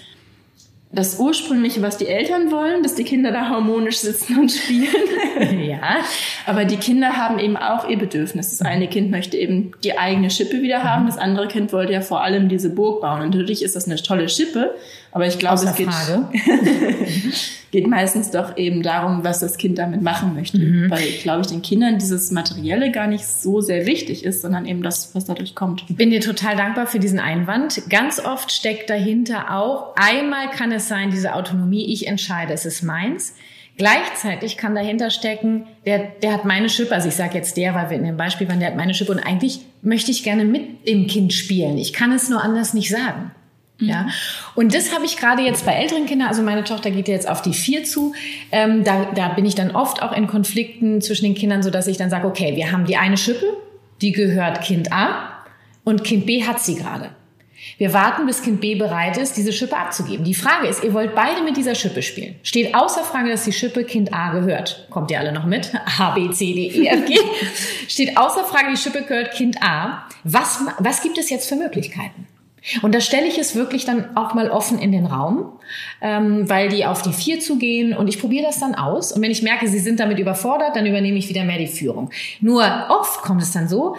[0.91, 4.87] das ursprüngliche, was die Eltern wollen, dass die Kinder da harmonisch sitzen und spielen.
[5.67, 5.97] ja.
[6.45, 8.51] Aber die Kinder haben eben auch ihr Bedürfnis.
[8.51, 11.05] Das eine Kind möchte eben die eigene Schippe wieder haben.
[11.05, 13.21] Das andere Kind wollte ja vor allem diese Burg bauen.
[13.21, 14.75] Und natürlich ist das eine tolle Schippe.
[15.11, 15.89] Aber ich glaube, es geht,
[17.71, 20.59] geht meistens doch eben darum, was das Kind damit machen möchte.
[20.59, 20.91] Mhm.
[20.91, 24.83] Weil, glaube ich, den Kindern dieses Materielle gar nicht so sehr wichtig ist, sondern eben
[24.83, 25.83] das, was dadurch kommt.
[25.87, 27.81] Ich bin dir total dankbar für diesen Einwand.
[27.89, 32.83] Ganz oft steckt dahinter auch, einmal kann es sein, diese Autonomie, ich entscheide, es ist
[32.83, 33.33] meins.
[33.77, 37.91] Gleichzeitig kann dahinter stecken, der, der hat meine Schippe, also ich sage jetzt der, weil
[37.91, 40.87] wir in dem Beispiel waren, der hat meine Schippe und eigentlich möchte ich gerne mit
[40.87, 41.77] dem Kind spielen.
[41.77, 43.31] Ich kann es nur anders nicht sagen.
[43.79, 44.09] Ja, mhm.
[44.55, 47.43] und das habe ich gerade jetzt bei älteren Kindern, also meine Tochter geht jetzt auf
[47.43, 48.13] die vier zu,
[48.51, 51.85] ähm, da, da bin ich dann oft auch in Konflikten zwischen den Kindern, so dass
[51.85, 53.45] ich dann sage, okay, wir haben die eine Schippe,
[54.01, 55.43] die gehört Kind A
[55.83, 57.11] und Kind B hat sie gerade.
[57.77, 60.23] Wir warten, bis Kind B bereit ist, diese Schippe abzugeben.
[60.23, 62.35] Die Frage ist, ihr wollt beide mit dieser Schippe spielen.
[62.43, 64.87] Steht außer Frage, dass die Schippe Kind A gehört.
[64.89, 65.71] Kommt ihr alle noch mit?
[65.99, 67.17] A, B, C, D, E, F, G.
[67.87, 70.07] Steht außer Frage, die Schippe gehört Kind A.
[70.23, 72.27] Was, was gibt es jetzt für Möglichkeiten?
[72.81, 75.53] Und da stelle ich es wirklich dann auch mal offen in den Raum,
[76.01, 79.11] ähm, weil die auf die vier zugehen und ich probiere das dann aus.
[79.11, 82.09] Und wenn ich merke, sie sind damit überfordert, dann übernehme ich wieder mehr die Führung.
[82.41, 83.95] Nur oft kommt es dann so,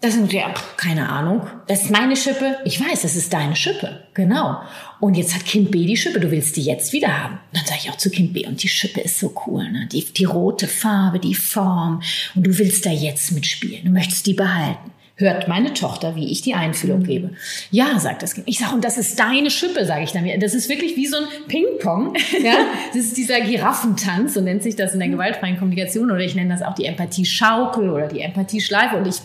[0.00, 2.58] das sind ja, keine Ahnung, das ist meine Schippe.
[2.66, 4.02] Ich weiß, das ist deine Schippe.
[4.12, 4.60] Genau.
[5.00, 7.40] Und jetzt hat Kind B die Schippe, du willst die jetzt wieder haben.
[7.54, 9.88] dann sage ich auch zu Kind B, und die Schippe ist so cool, ne?
[9.90, 12.02] Die, die rote Farbe, die Form.
[12.34, 13.86] Und du willst da jetzt mitspielen.
[13.86, 17.04] Du möchtest die behalten hört meine Tochter, wie ich die Einfühlung mhm.
[17.04, 17.30] gebe.
[17.70, 18.48] Ja, sagt das Kind.
[18.48, 20.28] Ich sage, und das ist deine Schippe, sage ich dann.
[20.40, 22.14] Das ist wirklich wie so ein Ping-Pong.
[22.42, 22.54] Ja?
[22.94, 25.12] Das ist dieser Giraffentanz, so nennt sich das in der mhm.
[25.12, 26.10] gewaltfreien Kommunikation.
[26.10, 28.96] Oder ich nenne das auch die Empathie-Schaukel oder die Empathie-Schleife.
[28.96, 29.16] Und ich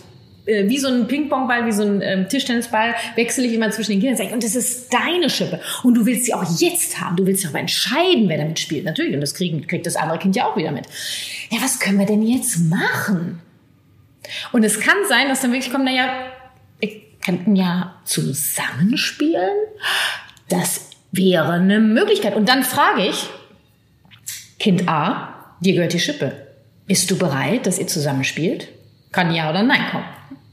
[0.46, 4.00] äh, wie so ein Ping-Pong-Ball, wie so ein ähm, Tischtennisball, wechsle ich immer zwischen den
[4.00, 5.60] Kindern und sage, und das ist deine Schippe.
[5.82, 7.16] Und du willst sie auch jetzt haben.
[7.16, 8.84] Du willst auch entscheiden, wer damit spielt.
[8.84, 9.14] Natürlich.
[9.14, 10.86] Und das kriegen, kriegt das andere Kind ja auch wieder mit.
[11.50, 13.40] Ja, was können wir denn jetzt machen?
[14.52, 16.08] Und es kann sein, dass dann wirklich kommt, naja,
[16.78, 16.90] wir
[17.24, 19.56] könnten ja zusammenspielen.
[20.48, 22.34] Das wäre eine Möglichkeit.
[22.34, 23.28] Und dann frage ich,
[24.58, 26.46] Kind A, dir gehört die Schippe.
[26.86, 28.68] Bist du bereit, dass ihr zusammenspielt?
[29.12, 30.04] Kann ja oder nein kommen.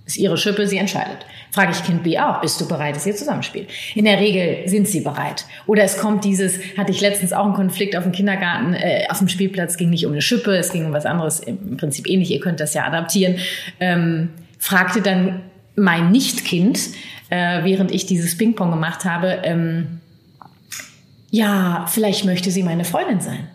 [0.07, 1.25] Ist ihre Schippe, sie entscheidet.
[1.51, 3.69] Frage ich Kind B auch, bist du bereit, dass ihr zusammenspielt?
[3.93, 5.45] In der Regel sind sie bereit.
[5.65, 9.17] Oder es kommt dieses, hatte ich letztens auch einen Konflikt auf dem Kindergarten, äh, auf
[9.17, 12.31] dem Spielplatz, ging nicht um eine Schippe, es ging um was anderes, im Prinzip ähnlich,
[12.31, 13.35] ihr könnt das ja adaptieren.
[13.81, 15.41] Ähm, fragte dann
[15.75, 16.79] mein Nichtkind,
[17.29, 19.99] äh, während ich dieses Ping-Pong gemacht habe, ähm,
[21.31, 23.49] ja, vielleicht möchte sie meine Freundin sein.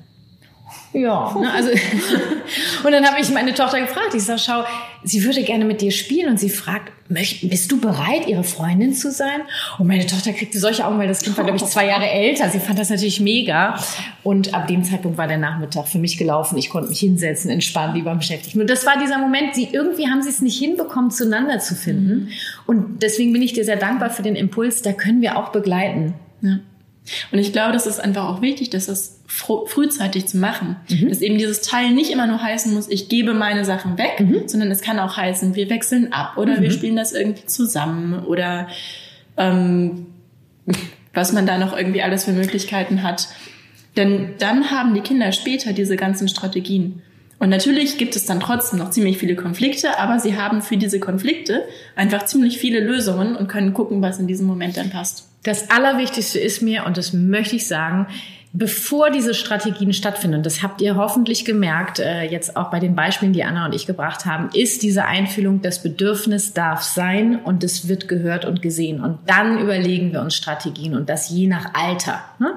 [0.92, 1.70] Ja, ne, also
[2.84, 4.14] und dann habe ich meine Tochter gefragt.
[4.14, 4.64] Ich sage, schau,
[5.04, 9.10] sie würde gerne mit dir spielen und sie fragt, bist du bereit, ihre Freundin zu
[9.10, 9.42] sein?
[9.78, 12.48] Und meine Tochter kriegte solche Augen, weil das Kind war, glaube ich, zwei Jahre älter.
[12.48, 13.78] Sie fand das natürlich mega.
[14.22, 16.56] Und ab dem Zeitpunkt war der Nachmittag für mich gelaufen.
[16.56, 18.56] Ich konnte mich hinsetzen, entspannen, lieber beschäftigt.
[18.56, 22.14] Nur das war dieser Moment, sie irgendwie haben sie es nicht hinbekommen, zueinander zu finden.
[22.14, 22.28] Mhm.
[22.66, 24.82] Und deswegen bin ich dir sehr dankbar für den Impuls.
[24.82, 26.14] Da können wir auch begleiten.
[26.40, 26.58] Ja.
[27.32, 30.76] Und ich glaube, das ist einfach auch wichtig, dass das frühzeitig zu machen.
[30.88, 31.08] Mhm.
[31.08, 34.46] Dass eben dieses Teil nicht immer nur heißen muss, ich gebe meine Sachen weg, mhm.
[34.46, 36.62] sondern es kann auch heißen, wir wechseln ab oder mhm.
[36.62, 38.68] wir spielen das irgendwie zusammen oder
[39.36, 40.06] ähm,
[41.14, 43.28] was man da noch irgendwie alles für Möglichkeiten hat.
[43.96, 47.02] Denn dann haben die Kinder später diese ganzen Strategien.
[47.38, 51.00] Und natürlich gibt es dann trotzdem noch ziemlich viele Konflikte, aber sie haben für diese
[51.00, 51.64] Konflikte
[51.96, 55.31] einfach ziemlich viele Lösungen und können gucken, was in diesem Moment dann passt.
[55.42, 58.06] Das Allerwichtigste ist mir, und das möchte ich sagen,
[58.52, 63.32] bevor diese Strategien stattfinden, das habt ihr hoffentlich gemerkt, äh, jetzt auch bei den Beispielen,
[63.32, 67.88] die Anna und ich gebracht haben, ist diese Einfühlung, das Bedürfnis darf sein und es
[67.88, 69.00] wird gehört und gesehen.
[69.02, 72.20] Und dann überlegen wir uns Strategien und das je nach Alter.
[72.38, 72.54] Ne?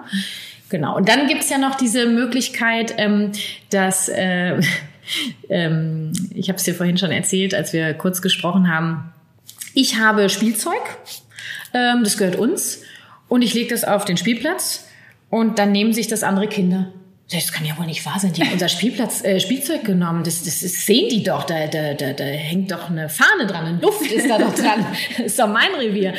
[0.69, 0.97] Genau.
[0.97, 3.31] Und dann gibt's ja noch diese Möglichkeit, ähm,
[3.69, 4.59] dass äh,
[5.49, 9.13] ähm, ich habe es dir vorhin schon erzählt, als wir kurz gesprochen haben.
[9.73, 10.81] Ich habe Spielzeug,
[11.75, 12.81] ähm, das gehört uns,
[13.27, 14.87] und ich lege das auf den Spielplatz
[15.29, 16.93] und dann nehmen sich das andere Kinder.
[17.31, 18.33] Das kann ja wohl nicht wahr sein.
[18.33, 20.23] Die haben unser Spielplatz, äh, Spielzeug genommen.
[20.23, 21.43] Das, das, das sehen die doch.
[21.43, 23.65] Da, da, da, da hängt doch eine Fahne dran.
[23.65, 24.85] Ein Duft ist da doch dran.
[25.17, 26.13] Das ist doch mein Revier.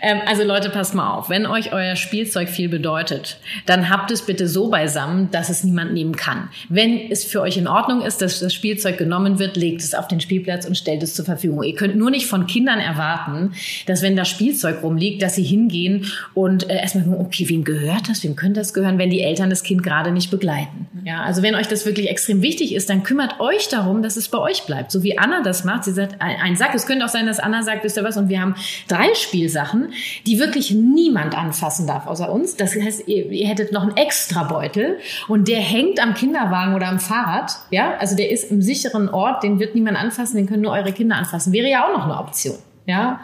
[0.00, 1.28] Ähm, also Leute, passt mal auf.
[1.28, 5.94] Wenn euch euer Spielzeug viel bedeutet, dann habt es bitte so beisammen, dass es niemand
[5.94, 6.48] nehmen kann.
[6.68, 10.06] Wenn es für euch in Ordnung ist, dass das Spielzeug genommen wird, legt es auf
[10.06, 11.64] den Spielplatz und stellt es zur Verfügung.
[11.64, 13.52] Ihr könnt nur nicht von Kindern erwarten,
[13.86, 18.08] dass wenn da Spielzeug rumliegt, dass sie hingehen und äh, erstmal gucken, okay, wem gehört
[18.08, 18.22] das?
[18.22, 20.51] Wem könnte das gehören, wenn die Eltern das Kind gerade nicht begleiten?
[20.52, 20.86] Begleiten.
[21.04, 24.28] Ja, also wenn euch das wirklich extrem wichtig ist, dann kümmert euch darum, dass es
[24.28, 24.92] bei euch bleibt.
[24.92, 25.84] So wie Anna das macht.
[25.84, 26.74] Sie sagt, ein Sack.
[26.74, 28.16] Es könnte auch sein, dass Anna sagt, wisst ihr was?
[28.16, 28.54] Und wir haben
[28.88, 29.92] drei Spielsachen,
[30.26, 32.56] die wirklich niemand anfassen darf außer uns.
[32.56, 34.98] Das heißt, ihr, ihr hättet noch einen extra Beutel
[35.28, 37.52] und der hängt am Kinderwagen oder am Fahrrad.
[37.70, 40.92] Ja, also der ist im sicheren Ort, den wird niemand anfassen, den können nur eure
[40.92, 41.52] Kinder anfassen.
[41.52, 42.56] Wäre ja auch noch eine Option.
[42.86, 43.20] Ja.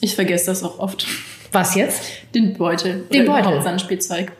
[0.00, 1.06] Ich vergesse das auch oft.
[1.52, 2.02] Was jetzt?
[2.34, 3.04] Den Beutel.
[3.12, 3.60] Den Beutel.
[3.60, 4.32] Sein Spielzeug.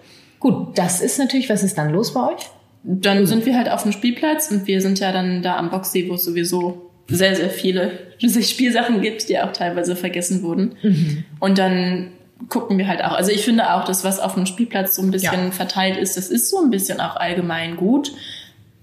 [0.43, 2.43] Gut, das ist natürlich, was ist dann los bei euch?
[2.83, 6.11] Dann sind wir halt auf dem Spielplatz und wir sind ja dann da am Boxsee,
[6.11, 10.75] wo es sowieso sehr, sehr viele Spielsachen gibt, die auch teilweise vergessen wurden.
[10.83, 11.23] Mhm.
[11.39, 12.09] Und dann
[12.49, 13.13] gucken wir halt auch.
[13.13, 15.51] Also ich finde auch, dass was auf dem Spielplatz so ein bisschen ja.
[15.53, 18.11] verteilt ist, das ist so ein bisschen auch allgemein gut.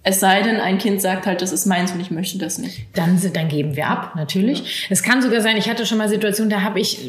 [0.02, 2.86] Es sei denn, ein Kind sagt halt, das ist meins und ich möchte das nicht.
[2.96, 4.60] Dann, dann geben wir ab, natürlich.
[4.60, 4.88] Ja.
[4.90, 7.00] Es kann sogar sein, ich hatte schon mal Situationen, da habe ich,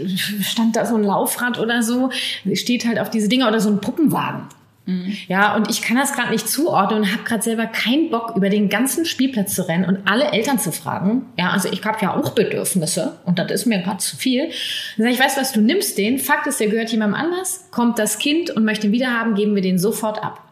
[0.42, 2.10] stand da so ein Laufrad oder so,
[2.54, 4.48] steht halt auf diese Dinger oder so ein Puppenwagen.
[4.86, 5.16] Mhm.
[5.28, 8.48] Ja, und ich kann das gerade nicht zuordnen und habe gerade selber keinen Bock, über
[8.48, 11.26] den ganzen Spielplatz zu rennen und alle Eltern zu fragen.
[11.38, 14.48] Ja, also ich habe ja auch Bedürfnisse und das ist mir gerade zu viel.
[14.96, 17.66] Dann sage ich, weißt du was, du nimmst den, Fakt ist, der gehört jemandem anders,
[17.70, 20.42] kommt das Kind und möchte ihn wieder haben, geben wir den sofort ab.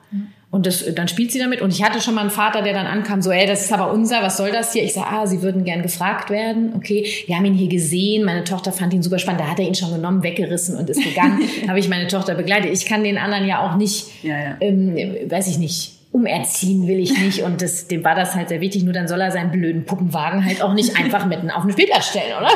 [0.51, 1.61] Und das, dann spielt sie damit.
[1.61, 3.93] Und ich hatte schon mal einen Vater, der dann ankam, so, ey, das ist aber
[3.93, 4.83] unser, was soll das hier?
[4.83, 6.73] Ich sage, ah, sie würden gern gefragt werden.
[6.75, 8.25] Okay, wir haben ihn hier gesehen.
[8.25, 9.43] Meine Tochter fand ihn super spannend.
[9.43, 11.41] Da hat er ihn schon genommen, weggerissen und ist gegangen.
[11.69, 12.73] habe ich meine Tochter begleitet.
[12.73, 14.57] Ich kann den anderen ja auch nicht, ja, ja.
[14.61, 14.97] Ähm,
[15.29, 17.43] weiß ich nicht, umerziehen will ich nicht.
[17.43, 18.83] Und das, dem war das halt sehr wichtig.
[18.85, 22.09] Nur dann soll er seinen blöden Puppenwagen halt auch nicht einfach mitten auf den Spielplatz
[22.09, 22.51] stellen, oder?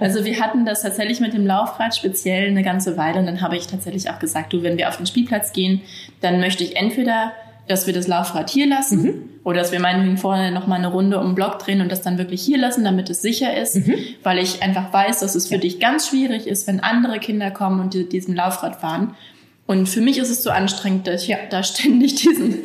[0.00, 3.18] Also wir hatten das tatsächlich mit dem Laufrad speziell eine ganze Weile.
[3.20, 5.82] Und dann habe ich tatsächlich auch gesagt, du, wenn wir auf den Spielplatz gehen,
[6.20, 7.32] dann möchte ich entweder
[7.66, 9.22] dass wir das Laufrad hier lassen mhm.
[9.42, 12.02] oder dass wir meinetwegen vorne noch mal eine Runde um den Block drehen und das
[12.02, 13.94] dann wirklich hier lassen, damit es sicher ist, mhm.
[14.22, 15.60] weil ich einfach weiß, dass es für ja.
[15.60, 19.14] dich ganz schwierig ist, wenn andere Kinder kommen und die, diesen Laufrad fahren.
[19.66, 22.58] Und für mich ist es so anstrengend, dass ich da ständig diesen,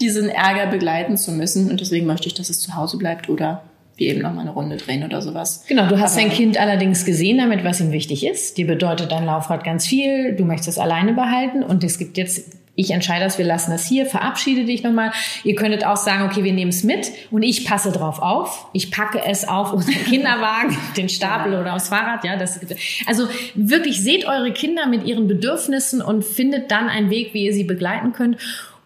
[0.00, 3.62] diesen Ärger begleiten zu müssen und deswegen möchte ich, dass es zu Hause bleibt oder
[3.96, 5.64] wie eben noch mal eine Runde drehen oder sowas.
[5.68, 8.56] Genau, du hast Aber dein Kind allerdings gesehen damit, was ihm wichtig ist.
[8.56, 10.34] Dir bedeutet dein Laufrad ganz viel.
[10.34, 13.86] Du möchtest es alleine behalten und es gibt jetzt ich entscheide das, wir lassen das
[13.86, 15.12] hier, verabschiede dich nochmal.
[15.44, 18.66] Ihr könntet auch sagen, okay, wir nehmen es mit und ich passe drauf auf.
[18.72, 22.24] Ich packe es auf unseren Kinderwagen, den Stapel oder aufs Fahrrad.
[22.24, 22.60] Ja, das,
[23.06, 27.52] also wirklich seht eure Kinder mit ihren Bedürfnissen und findet dann einen Weg, wie ihr
[27.52, 28.38] sie begleiten könnt.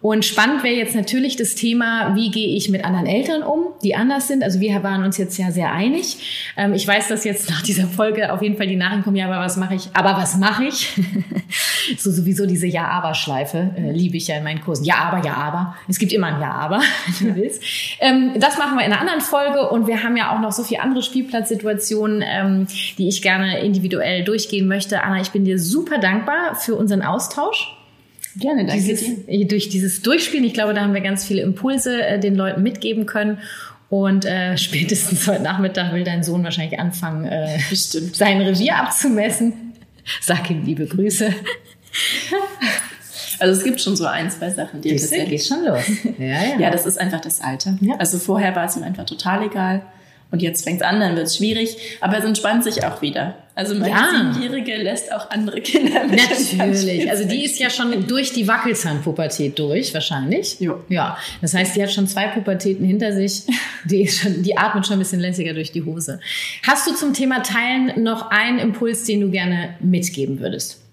[0.04, 3.96] Und spannend wäre jetzt natürlich das Thema, wie gehe ich mit anderen Eltern um, die
[3.96, 4.44] anders sind.
[4.44, 6.52] Also wir waren uns jetzt ja sehr einig.
[6.58, 9.24] Ähm, ich weiß, dass jetzt nach dieser Folge auf jeden Fall die Nachrichten kommen, ja,
[9.24, 9.88] aber was mache ich?
[9.94, 10.92] Aber was mache ich?
[11.96, 14.84] so sowieso diese Ja-Aber-Schleife äh, liebe ich ja in meinen Kursen.
[14.84, 15.74] Ja, aber, ja, aber.
[15.88, 16.82] Es gibt immer ein Ja, aber,
[17.20, 17.62] wenn du willst.
[18.00, 20.64] Ähm, das machen wir in einer anderen Folge und wir haben ja auch noch so
[20.64, 22.66] viele andere Spielplatzsituationen, ähm,
[22.98, 25.02] die ich gerne individuell durchgehen möchte.
[25.02, 27.74] Anna, ich bin dir super dankbar für unseren Austausch.
[28.36, 29.46] Gerne, danke dieses, dir.
[29.46, 33.06] Durch dieses Durchspielen, ich glaube, da haben wir ganz viele Impulse äh, den Leuten mitgeben
[33.06, 33.38] können.
[33.88, 39.72] Und äh, spätestens heute Nachmittag will dein Sohn wahrscheinlich anfangen, äh, sein Revier abzumessen.
[40.20, 41.32] Sag ihm liebe Grüße.
[43.38, 45.82] Also es gibt schon so ein, zwei Sachen, die das geht schon los.
[46.18, 46.58] Ja, ja.
[46.58, 47.76] ja, das ist einfach das Alter.
[47.80, 47.96] Ja.
[47.96, 49.82] Also vorher war es ihm einfach total egal.
[50.30, 53.36] Und jetzt fängt es an, dann wird es schwierig, aber es entspannt sich auch wieder.
[53.56, 54.10] Also meine ja.
[54.10, 56.20] Siebenjährige lässt auch andere Kinder mit.
[56.56, 57.08] Natürlich.
[57.08, 60.58] Also die ist ja schon durch die Wackelzahnpubertät durch, wahrscheinlich.
[60.58, 60.82] Jo.
[60.88, 61.16] Ja.
[61.40, 63.44] Das heißt, die hat schon zwei Pubertäten hinter sich.
[63.84, 66.18] Die, ist schon, die atmet schon ein bisschen lässiger durch die Hose.
[66.66, 70.83] Hast du zum Thema Teilen noch einen Impuls, den du gerne mitgeben würdest?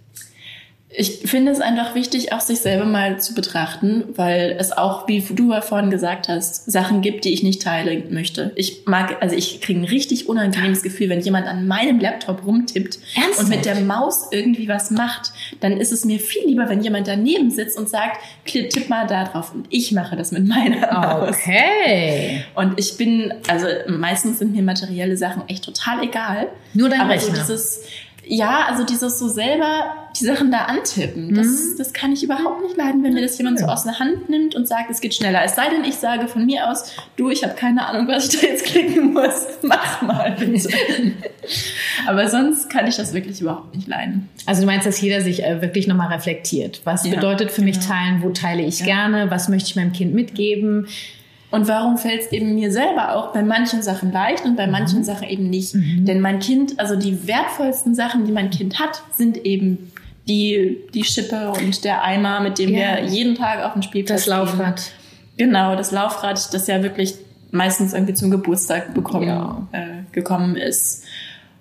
[0.94, 5.22] Ich finde es einfach wichtig, auch sich selber mal zu betrachten, weil es auch, wie
[5.22, 8.52] du ja vorhin gesagt hast, Sachen gibt, die ich nicht teilen möchte.
[8.56, 13.00] Ich mag, also ich kriege ein richtig unangenehmes Gefühl, wenn jemand an meinem Laptop rumtippt
[13.16, 13.39] Ernsthaft?
[13.39, 15.32] und mit der Maus irgendwie was macht.
[15.62, 19.24] Dann ist es mir viel lieber, wenn jemand daneben sitzt und sagt, tipp mal da
[19.24, 19.54] drauf.
[19.54, 21.30] Und ich mache das mit meiner Maus.
[21.30, 22.44] Okay.
[22.56, 26.50] Und ich bin, also meistens sind mir materielle Sachen echt total egal.
[26.74, 27.36] Nur dein aber Rechner.
[27.36, 27.84] So dieses,
[28.34, 31.78] ja, also dieses so selber die Sachen da antippen, das, Mhm.
[31.78, 34.56] das kann ich überhaupt nicht leiden, wenn mir das jemand so aus der Hand nimmt
[34.56, 35.42] und sagt, es geht schneller.
[35.44, 38.40] Es sei denn, ich sage von mir aus, du, ich habe keine Ahnung, was ich
[38.40, 39.48] da jetzt klicken muss.
[39.64, 40.70] Mach mal bitte.
[42.08, 44.30] Aber sonst kann ich das wirklich überhaupt nicht leiden.
[44.46, 46.82] Also du meinst, dass jeder sich äh, wirklich nochmal reflektiert.
[46.86, 47.94] Was Ja, bedeutet für mich genau.
[47.94, 48.22] teilen?
[48.24, 49.30] Wo teile ich gerne?
[49.30, 50.88] Was möchte ich meinem Kind mitgeben?
[51.52, 55.04] Und warum fällt es eben mir selber auch bei manchen Sachen leicht und bei manchen
[55.04, 55.74] Sachen eben nicht?
[55.76, 59.91] Denn mein Kind, also die wertvollsten Sachen, die mein Kind hat, sind eben
[60.28, 62.97] die, die Schippe und der Eimer, mit dem Ja.
[62.97, 64.78] wir jeden Tag auf den Spielplatz Das Laufrad.
[65.36, 65.49] Gehen.
[65.49, 67.16] Genau, das Laufrad, das ja wirklich
[67.52, 69.68] meistens irgendwie zum Geburtstag bekommen, Ja.
[69.74, 71.04] äh, gekommen ist.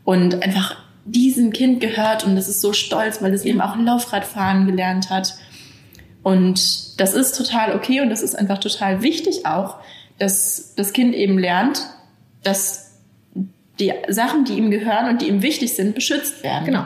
[0.05, 4.67] Und einfach diesem Kind gehört und das ist so stolz, weil es eben auch Laufradfahren
[4.67, 5.35] gelernt hat.
[6.23, 9.77] Und das ist total okay und das ist einfach total wichtig auch,
[10.19, 11.87] dass das Kind eben lernt,
[12.43, 12.99] dass
[13.79, 16.67] die Sachen, die ihm gehören und die ihm wichtig sind, beschützt werden.
[16.67, 16.85] Genau.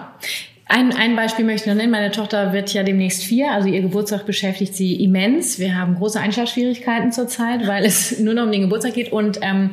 [0.66, 1.90] Ein, ein Beispiel möchte ich noch nennen.
[1.90, 5.58] Meine Tochter wird ja demnächst vier, also ihr Geburtstag beschäftigt sie immens.
[5.58, 9.12] Wir haben große Einschlafschwierigkeiten zurzeit, weil es nur noch um den Geburtstag geht.
[9.12, 9.70] Und ähm,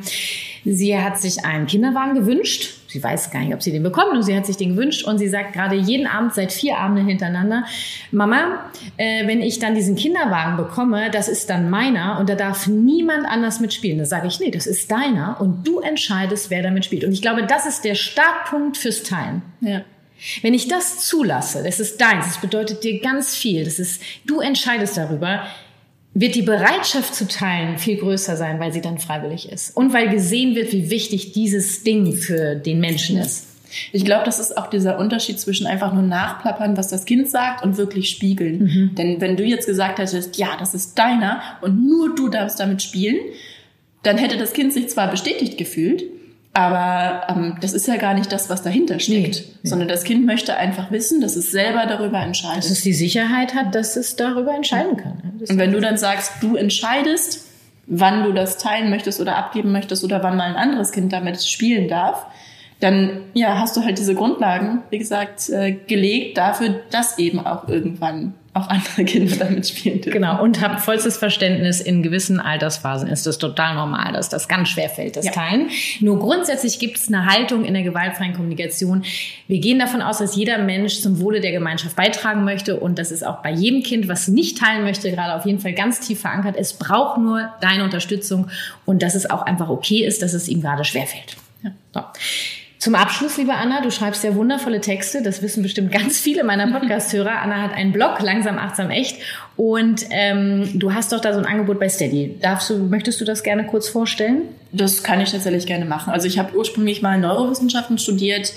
[0.64, 2.74] sie hat sich einen Kinderwagen gewünscht.
[2.88, 5.04] Sie weiß gar nicht, ob sie den bekommt, nur sie hat sich den gewünscht.
[5.04, 7.64] Und sie sagt gerade jeden Abend seit vier Abenden hintereinander,
[8.10, 12.66] Mama, äh, wenn ich dann diesen Kinderwagen bekomme, das ist dann meiner und da darf
[12.66, 13.98] niemand anders mitspielen.
[13.98, 17.04] Da sage ich, nee, das ist deiner und du entscheidest, wer damit spielt.
[17.04, 19.42] Und ich glaube, das ist der Startpunkt fürs Teilen.
[19.60, 19.82] Ja.
[20.42, 24.40] Wenn ich das zulasse, das ist deins, das bedeutet dir ganz viel, das ist, du
[24.40, 25.44] entscheidest darüber,
[26.14, 29.76] wird die Bereitschaft zu teilen viel größer sein, weil sie dann freiwillig ist.
[29.76, 33.46] Und weil gesehen wird, wie wichtig dieses Ding für den Menschen ist.
[33.92, 37.64] Ich glaube, das ist auch dieser Unterschied zwischen einfach nur nachplappern, was das Kind sagt
[37.64, 38.58] und wirklich spiegeln.
[38.58, 38.94] Mhm.
[38.96, 42.82] Denn wenn du jetzt gesagt hättest, ja, das ist deiner und nur du darfst damit
[42.82, 43.16] spielen,
[44.02, 46.04] dann hätte das Kind sich zwar bestätigt gefühlt,
[46.54, 49.68] aber ähm, das ist ja gar nicht das, was dahinter steckt, Nee, nee.
[49.68, 52.64] sondern das Kind möchte einfach wissen, dass es selber darüber entscheidet.
[52.64, 55.32] Dass es die Sicherheit hat, dass es darüber entscheiden kann.
[55.38, 57.46] Das Und wenn du dann sagst, du entscheidest,
[57.86, 61.42] wann du das teilen möchtest oder abgeben möchtest oder wann mal ein anderes Kind damit
[61.42, 62.26] spielen darf,
[62.80, 67.68] dann ja, hast du halt diese Grundlagen, wie gesagt, äh, gelegt dafür, dass eben auch
[67.68, 70.12] irgendwann auch andere Kinder damit spielen dürfen.
[70.12, 74.68] Genau, und habt vollstes Verständnis, in gewissen Altersphasen ist es total normal, dass das ganz
[74.68, 75.32] schwer fällt, das Ja.
[75.32, 75.70] Teilen.
[76.00, 79.04] Nur grundsätzlich gibt es eine Haltung in der gewaltfreien Kommunikation.
[79.48, 83.10] Wir gehen davon aus, dass jeder Mensch zum Wohle der Gemeinschaft beitragen möchte und das
[83.10, 86.20] ist auch bei jedem Kind, was nicht teilen möchte, gerade auf jeden Fall ganz tief
[86.20, 86.56] verankert.
[86.58, 88.50] Es braucht nur deine Unterstützung
[88.84, 91.36] und dass es auch einfach okay ist, dass es ihm gerade schwer fällt.
[91.94, 92.00] So.
[92.82, 95.22] Zum Abschluss, liebe Anna, du schreibst ja wundervolle Texte.
[95.22, 97.40] Das wissen bestimmt ganz viele meiner Podcast-Hörer.
[97.40, 99.18] Anna hat einen Blog, langsam, achtsam, echt.
[99.56, 102.38] Und ähm, du hast doch da so ein Angebot bei Steady.
[102.42, 104.48] Darfst du, möchtest du das gerne kurz vorstellen?
[104.72, 106.12] Das kann ich tatsächlich gerne machen.
[106.12, 108.52] Also ich habe ursprünglich mal Neurowissenschaften studiert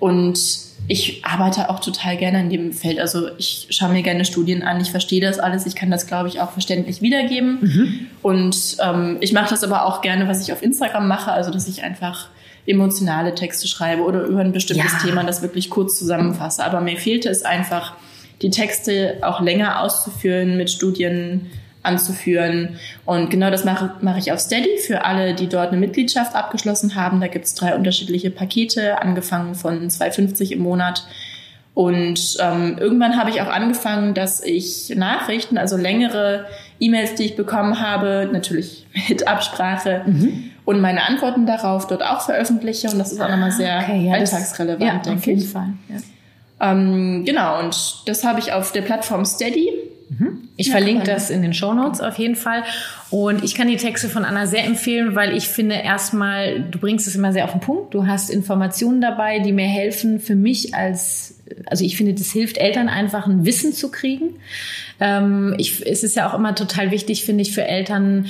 [0.00, 0.40] und
[0.88, 2.98] ich arbeite auch total gerne in dem Feld.
[2.98, 6.26] Also ich schaue mir gerne Studien an, ich verstehe das alles, ich kann das, glaube
[6.26, 8.08] ich, auch verständlich wiedergeben.
[8.22, 11.68] Und ähm, ich mache das aber auch gerne, was ich auf Instagram mache, also dass
[11.68, 12.30] ich einfach
[12.68, 14.98] emotionale Texte schreibe oder über ein bestimmtes Ja.
[14.98, 16.64] Thema das wirklich kurz zusammenfasse.
[16.64, 17.94] Aber mir fehlte es einfach,
[18.42, 21.50] die Texte auch länger auszuführen, mit Studien
[21.82, 22.76] anzuführen.
[23.04, 26.94] Und genau das mache, mache ich auf Steady für alle, die dort eine Mitgliedschaft abgeschlossen
[26.94, 27.20] haben.
[27.20, 31.04] Da gibt es drei unterschiedliche Pakete, angefangen von 2,50 im Monat.
[31.74, 36.46] Und ähm, irgendwann habe ich auch angefangen, dass ich Nachrichten, also längere
[36.80, 40.02] E-Mails, die ich bekommen habe, natürlich mit Absprache
[40.68, 42.88] und meine Antworten darauf dort auch veröffentliche.
[42.90, 45.48] Und das ist auch nochmal sehr Okay, ja, das- alltagsrelevant, ja, denke auf jeden ich.
[45.48, 45.68] Fall.
[45.88, 46.70] Ja.
[46.72, 49.70] Ähm, genau, und das habe ich auf der Plattform Steady.
[50.56, 52.64] Ich Ja, verlinke das in den Show Notes auf jeden Fall.
[53.10, 57.06] Und ich kann die Texte von Anna sehr empfehlen, weil ich finde erstmal, du bringst
[57.06, 57.94] es immer sehr auf den Punkt.
[57.94, 62.58] Du hast Informationen dabei, die mir helfen für mich als, also ich finde, das hilft
[62.58, 64.36] Eltern einfach ein Wissen zu kriegen.
[65.00, 68.26] Ähm, ich, es ist ja auch immer total wichtig, finde ich, für Eltern,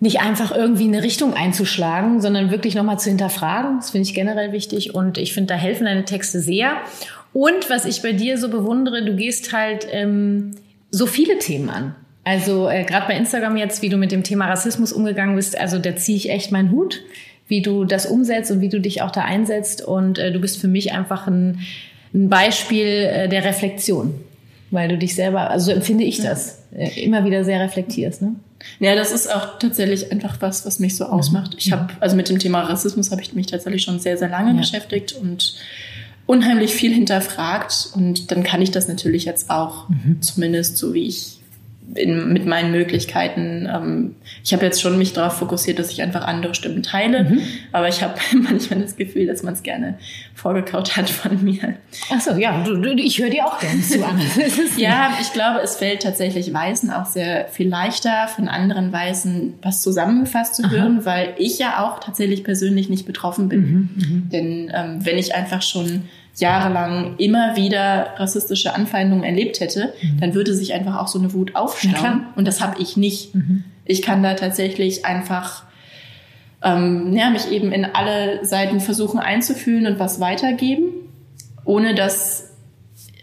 [0.00, 3.76] nicht einfach irgendwie eine Richtung einzuschlagen, sondern wirklich nochmal zu hinterfragen.
[3.76, 6.72] Das finde ich generell wichtig und ich finde, da helfen deine Texte sehr.
[7.32, 10.52] Und was ich bei dir so bewundere, du gehst halt ähm,
[10.90, 11.94] so viele Themen an.
[12.24, 15.78] Also äh, gerade bei Instagram jetzt, wie du mit dem Thema Rassismus umgegangen bist, also
[15.78, 17.02] da ziehe ich echt meinen Hut,
[17.48, 19.82] wie du das umsetzt und wie du dich auch da einsetzt.
[19.82, 21.60] Und äh, du bist für mich einfach ein,
[22.14, 24.14] ein Beispiel äh, der Reflexion.
[24.70, 28.22] weil du dich selber, also so empfinde ich das, äh, immer wieder sehr reflektierst.
[28.22, 28.36] Ne?
[28.78, 31.10] Ja, das ist auch tatsächlich einfach was, was mich so mhm.
[31.10, 31.54] ausmacht.
[31.58, 34.52] Ich habe, also mit dem Thema Rassismus habe ich mich tatsächlich schon sehr, sehr lange
[34.52, 34.56] ja.
[34.56, 35.54] beschäftigt und
[36.26, 37.90] unheimlich viel hinterfragt.
[37.94, 40.22] Und dann kann ich das natürlich jetzt auch, mhm.
[40.22, 41.39] zumindest so wie ich
[41.94, 43.68] in, mit meinen Möglichkeiten.
[43.72, 44.14] Ähm,
[44.44, 47.40] ich habe jetzt schon mich darauf fokussiert, dass ich einfach andere Stimmen teile, mhm.
[47.72, 49.98] aber ich habe manchmal das Gefühl, dass man es gerne
[50.34, 51.76] vorgekaut hat von mir.
[52.10, 53.98] Ach so, ja, du, du, ich höre dir auch gerne zu.
[54.76, 59.82] ja, ich glaube, es fällt tatsächlich Weißen auch sehr viel leichter, von anderen Weißen was
[59.82, 61.04] zusammengefasst zu hören, Aha.
[61.04, 63.60] weil ich ja auch tatsächlich persönlich nicht betroffen bin.
[63.60, 64.28] Mhm, mhm.
[64.30, 70.20] Denn ähm, wenn ich einfach schon jahrelang immer wieder rassistische Anfeindungen erlebt hätte, mhm.
[70.20, 72.26] dann würde sich einfach auch so eine Wut aufstauen.
[72.36, 73.34] Und das habe ich nicht.
[73.34, 73.64] Mhm.
[73.84, 75.64] Ich kann da tatsächlich einfach
[76.62, 80.84] ähm, ja, mich eben in alle Seiten versuchen einzufühlen und was weitergeben,
[81.64, 82.50] ohne dass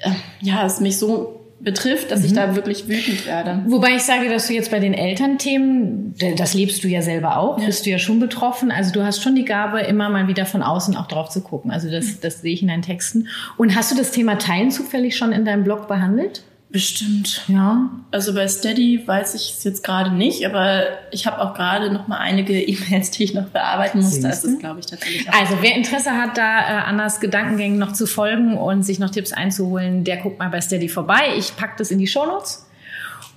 [0.01, 2.25] äh, ja, es mich so betrifft, dass mhm.
[2.25, 3.63] ich da wirklich wütend werde.
[3.67, 7.59] Wobei ich sage, dass du jetzt bei den Elternthemen, das lebst du ja selber auch,
[7.59, 7.65] ja.
[7.65, 8.71] bist du ja schon betroffen.
[8.71, 11.71] Also du hast schon die Gabe, immer mal wieder von außen auch drauf zu gucken.
[11.71, 13.27] Also das, das sehe ich in deinen Texten.
[13.57, 16.43] Und hast du das Thema Teilen zufällig schon in deinem Blog behandelt?
[16.69, 17.43] Bestimmt.
[17.47, 17.89] Ja.
[18.11, 22.07] Also bei Steady weiß ich es jetzt gerade nicht, aber ich habe auch gerade noch
[22.07, 24.21] mal einige E-Mails, die ich noch bearbeiten musste.
[24.27, 25.31] Das ist, glaube ich, tatsächlich.
[25.33, 29.31] Also wer Interesse hat, da äh, Annas Gedankengängen noch zu folgen und sich noch Tipps
[29.31, 31.33] einzuholen, der guckt mal bei Steady vorbei.
[31.37, 32.66] Ich packe das in die Shownotes.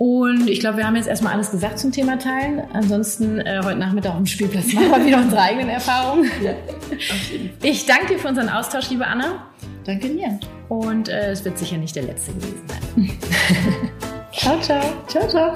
[0.00, 2.62] Und ich glaube, wir haben jetzt erstmal alles gesagt zum Thema Teilen.
[2.72, 6.30] Ansonsten äh, heute Nachmittag auf dem Spielplatz machen wir wieder unsere eigenen Erfahrungen.
[6.42, 6.54] Ja,
[7.62, 9.50] ich danke dir für unseren Austausch, liebe Anna.
[9.84, 10.40] Danke dir.
[10.70, 13.10] Und äh, es wird sicher nicht der letzte gewesen sein.
[14.32, 14.82] ciao, ciao.
[15.06, 15.54] Ciao, ciao.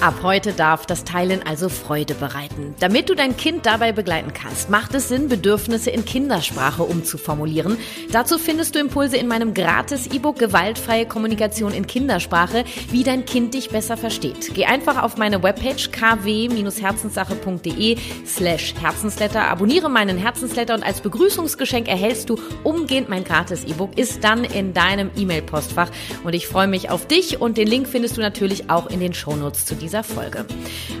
[0.00, 2.76] Ab heute darf das Teilen also Freude bereiten.
[2.78, 7.76] Damit du dein Kind dabei begleiten kannst, macht es Sinn, Bedürfnisse in Kindersprache umzuformulieren.
[8.12, 13.54] Dazu findest du Impulse in meinem gratis E-Book Gewaltfreie Kommunikation in Kindersprache, wie dein Kind
[13.54, 14.54] dich besser versteht.
[14.54, 22.30] Geh einfach auf meine Webpage kw-herzenssache.de slash Herzensletter, abonniere meinen Herzensletter und als Begrüßungsgeschenk erhältst
[22.30, 25.90] du umgehend mein gratis E-Book, ist dann in deinem E-Mail-Postfach
[26.22, 29.12] und ich freue mich auf dich und den Link findest du natürlich auch in den
[29.12, 30.44] Shownotes zu diesem dieser Folge.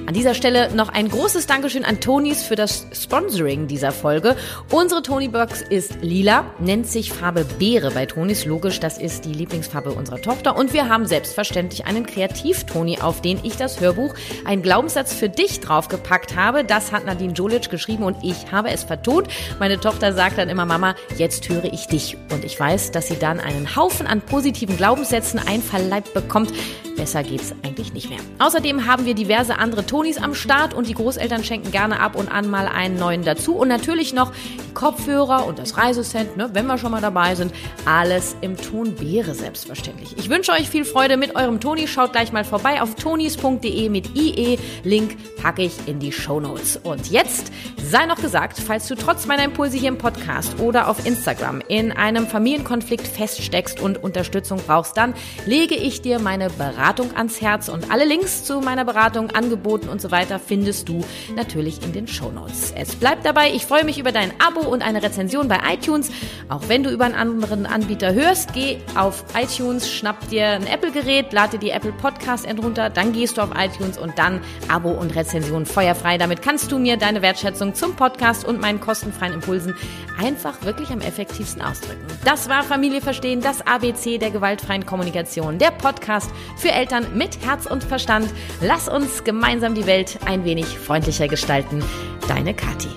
[0.06, 4.34] An dieser Stelle noch ein großes Dankeschön an Tonis für das Sponsoring dieser Folge.
[4.72, 8.46] Unsere Tony-Box ist lila, nennt sich Farbe Beere bei Tonis.
[8.46, 10.56] Logisch, das ist die Lieblingsfarbe unserer Tochter.
[10.56, 14.14] Und wir haben selbstverständlich einen Kreativ-Toni, auf den ich das Hörbuch
[14.46, 16.64] Ein Glaubenssatz für dich draufgepackt habe.
[16.64, 19.28] Das hat Nadine Jolic geschrieben und ich habe es vertont.
[19.58, 22.16] Meine Tochter sagt dann immer, Mama, jetzt höre ich dich.
[22.32, 26.54] Und ich weiß, dass sie dann einen Haufen an positiven Glaubenssätzen einverleibt bekommt.
[26.98, 28.18] Besser geht's eigentlich nicht mehr.
[28.40, 32.28] Außerdem haben wir diverse andere Tonis am Start und die Großeltern schenken gerne ab und
[32.28, 33.54] an mal einen neuen dazu.
[33.54, 37.52] Und natürlich noch die Kopfhörer und das Reisecent, ne, wenn wir schon mal dabei sind.
[37.84, 40.16] Alles im Ton Beere selbstverständlich.
[40.18, 41.88] Ich wünsche euch viel Freude mit eurem Toni.
[41.88, 44.58] Schaut gleich mal vorbei auf tonis.de mit IE.
[44.84, 46.76] Link packe ich in die Show Notes.
[46.82, 47.52] Und jetzt
[47.82, 51.92] sei noch gesagt, falls du trotz meiner Impulse hier im Podcast oder auf Instagram in
[51.92, 55.14] einem Familienkonflikt feststeckst und Unterstützung brauchst, dann
[55.46, 59.98] lege ich dir meine Beratung ans Herz und alle Links zu meiner Beratung, Angeboten und
[60.02, 61.02] so weiter findest du
[61.34, 62.70] natürlich in den Show Notes.
[62.76, 66.10] Es bleibt dabei, ich freue mich über dein Abo und eine Rezension bei iTunes.
[66.50, 71.32] Auch wenn du über einen anderen Anbieter hörst, geh auf iTunes, schnapp dir ein Apple-Gerät,
[71.32, 75.64] lade die Apple Podcast runter, dann gehst du auf iTunes und dann Abo und Rezension
[75.64, 76.18] feuerfrei.
[76.18, 79.74] Damit kannst du mir deine Wertschätzung zum Podcast und meinen kostenfreien Impulsen
[80.18, 82.04] einfach wirklich am effektivsten ausdrücken.
[82.24, 87.66] Das war Familie verstehen, das ABC der gewaltfreien Kommunikation, der Podcast für Eltern mit Herz
[87.66, 88.28] und Verstand.
[88.60, 91.82] Lass uns gemeinsam die Welt ein wenig freundlicher gestalten.
[92.26, 92.88] Deine Kathi.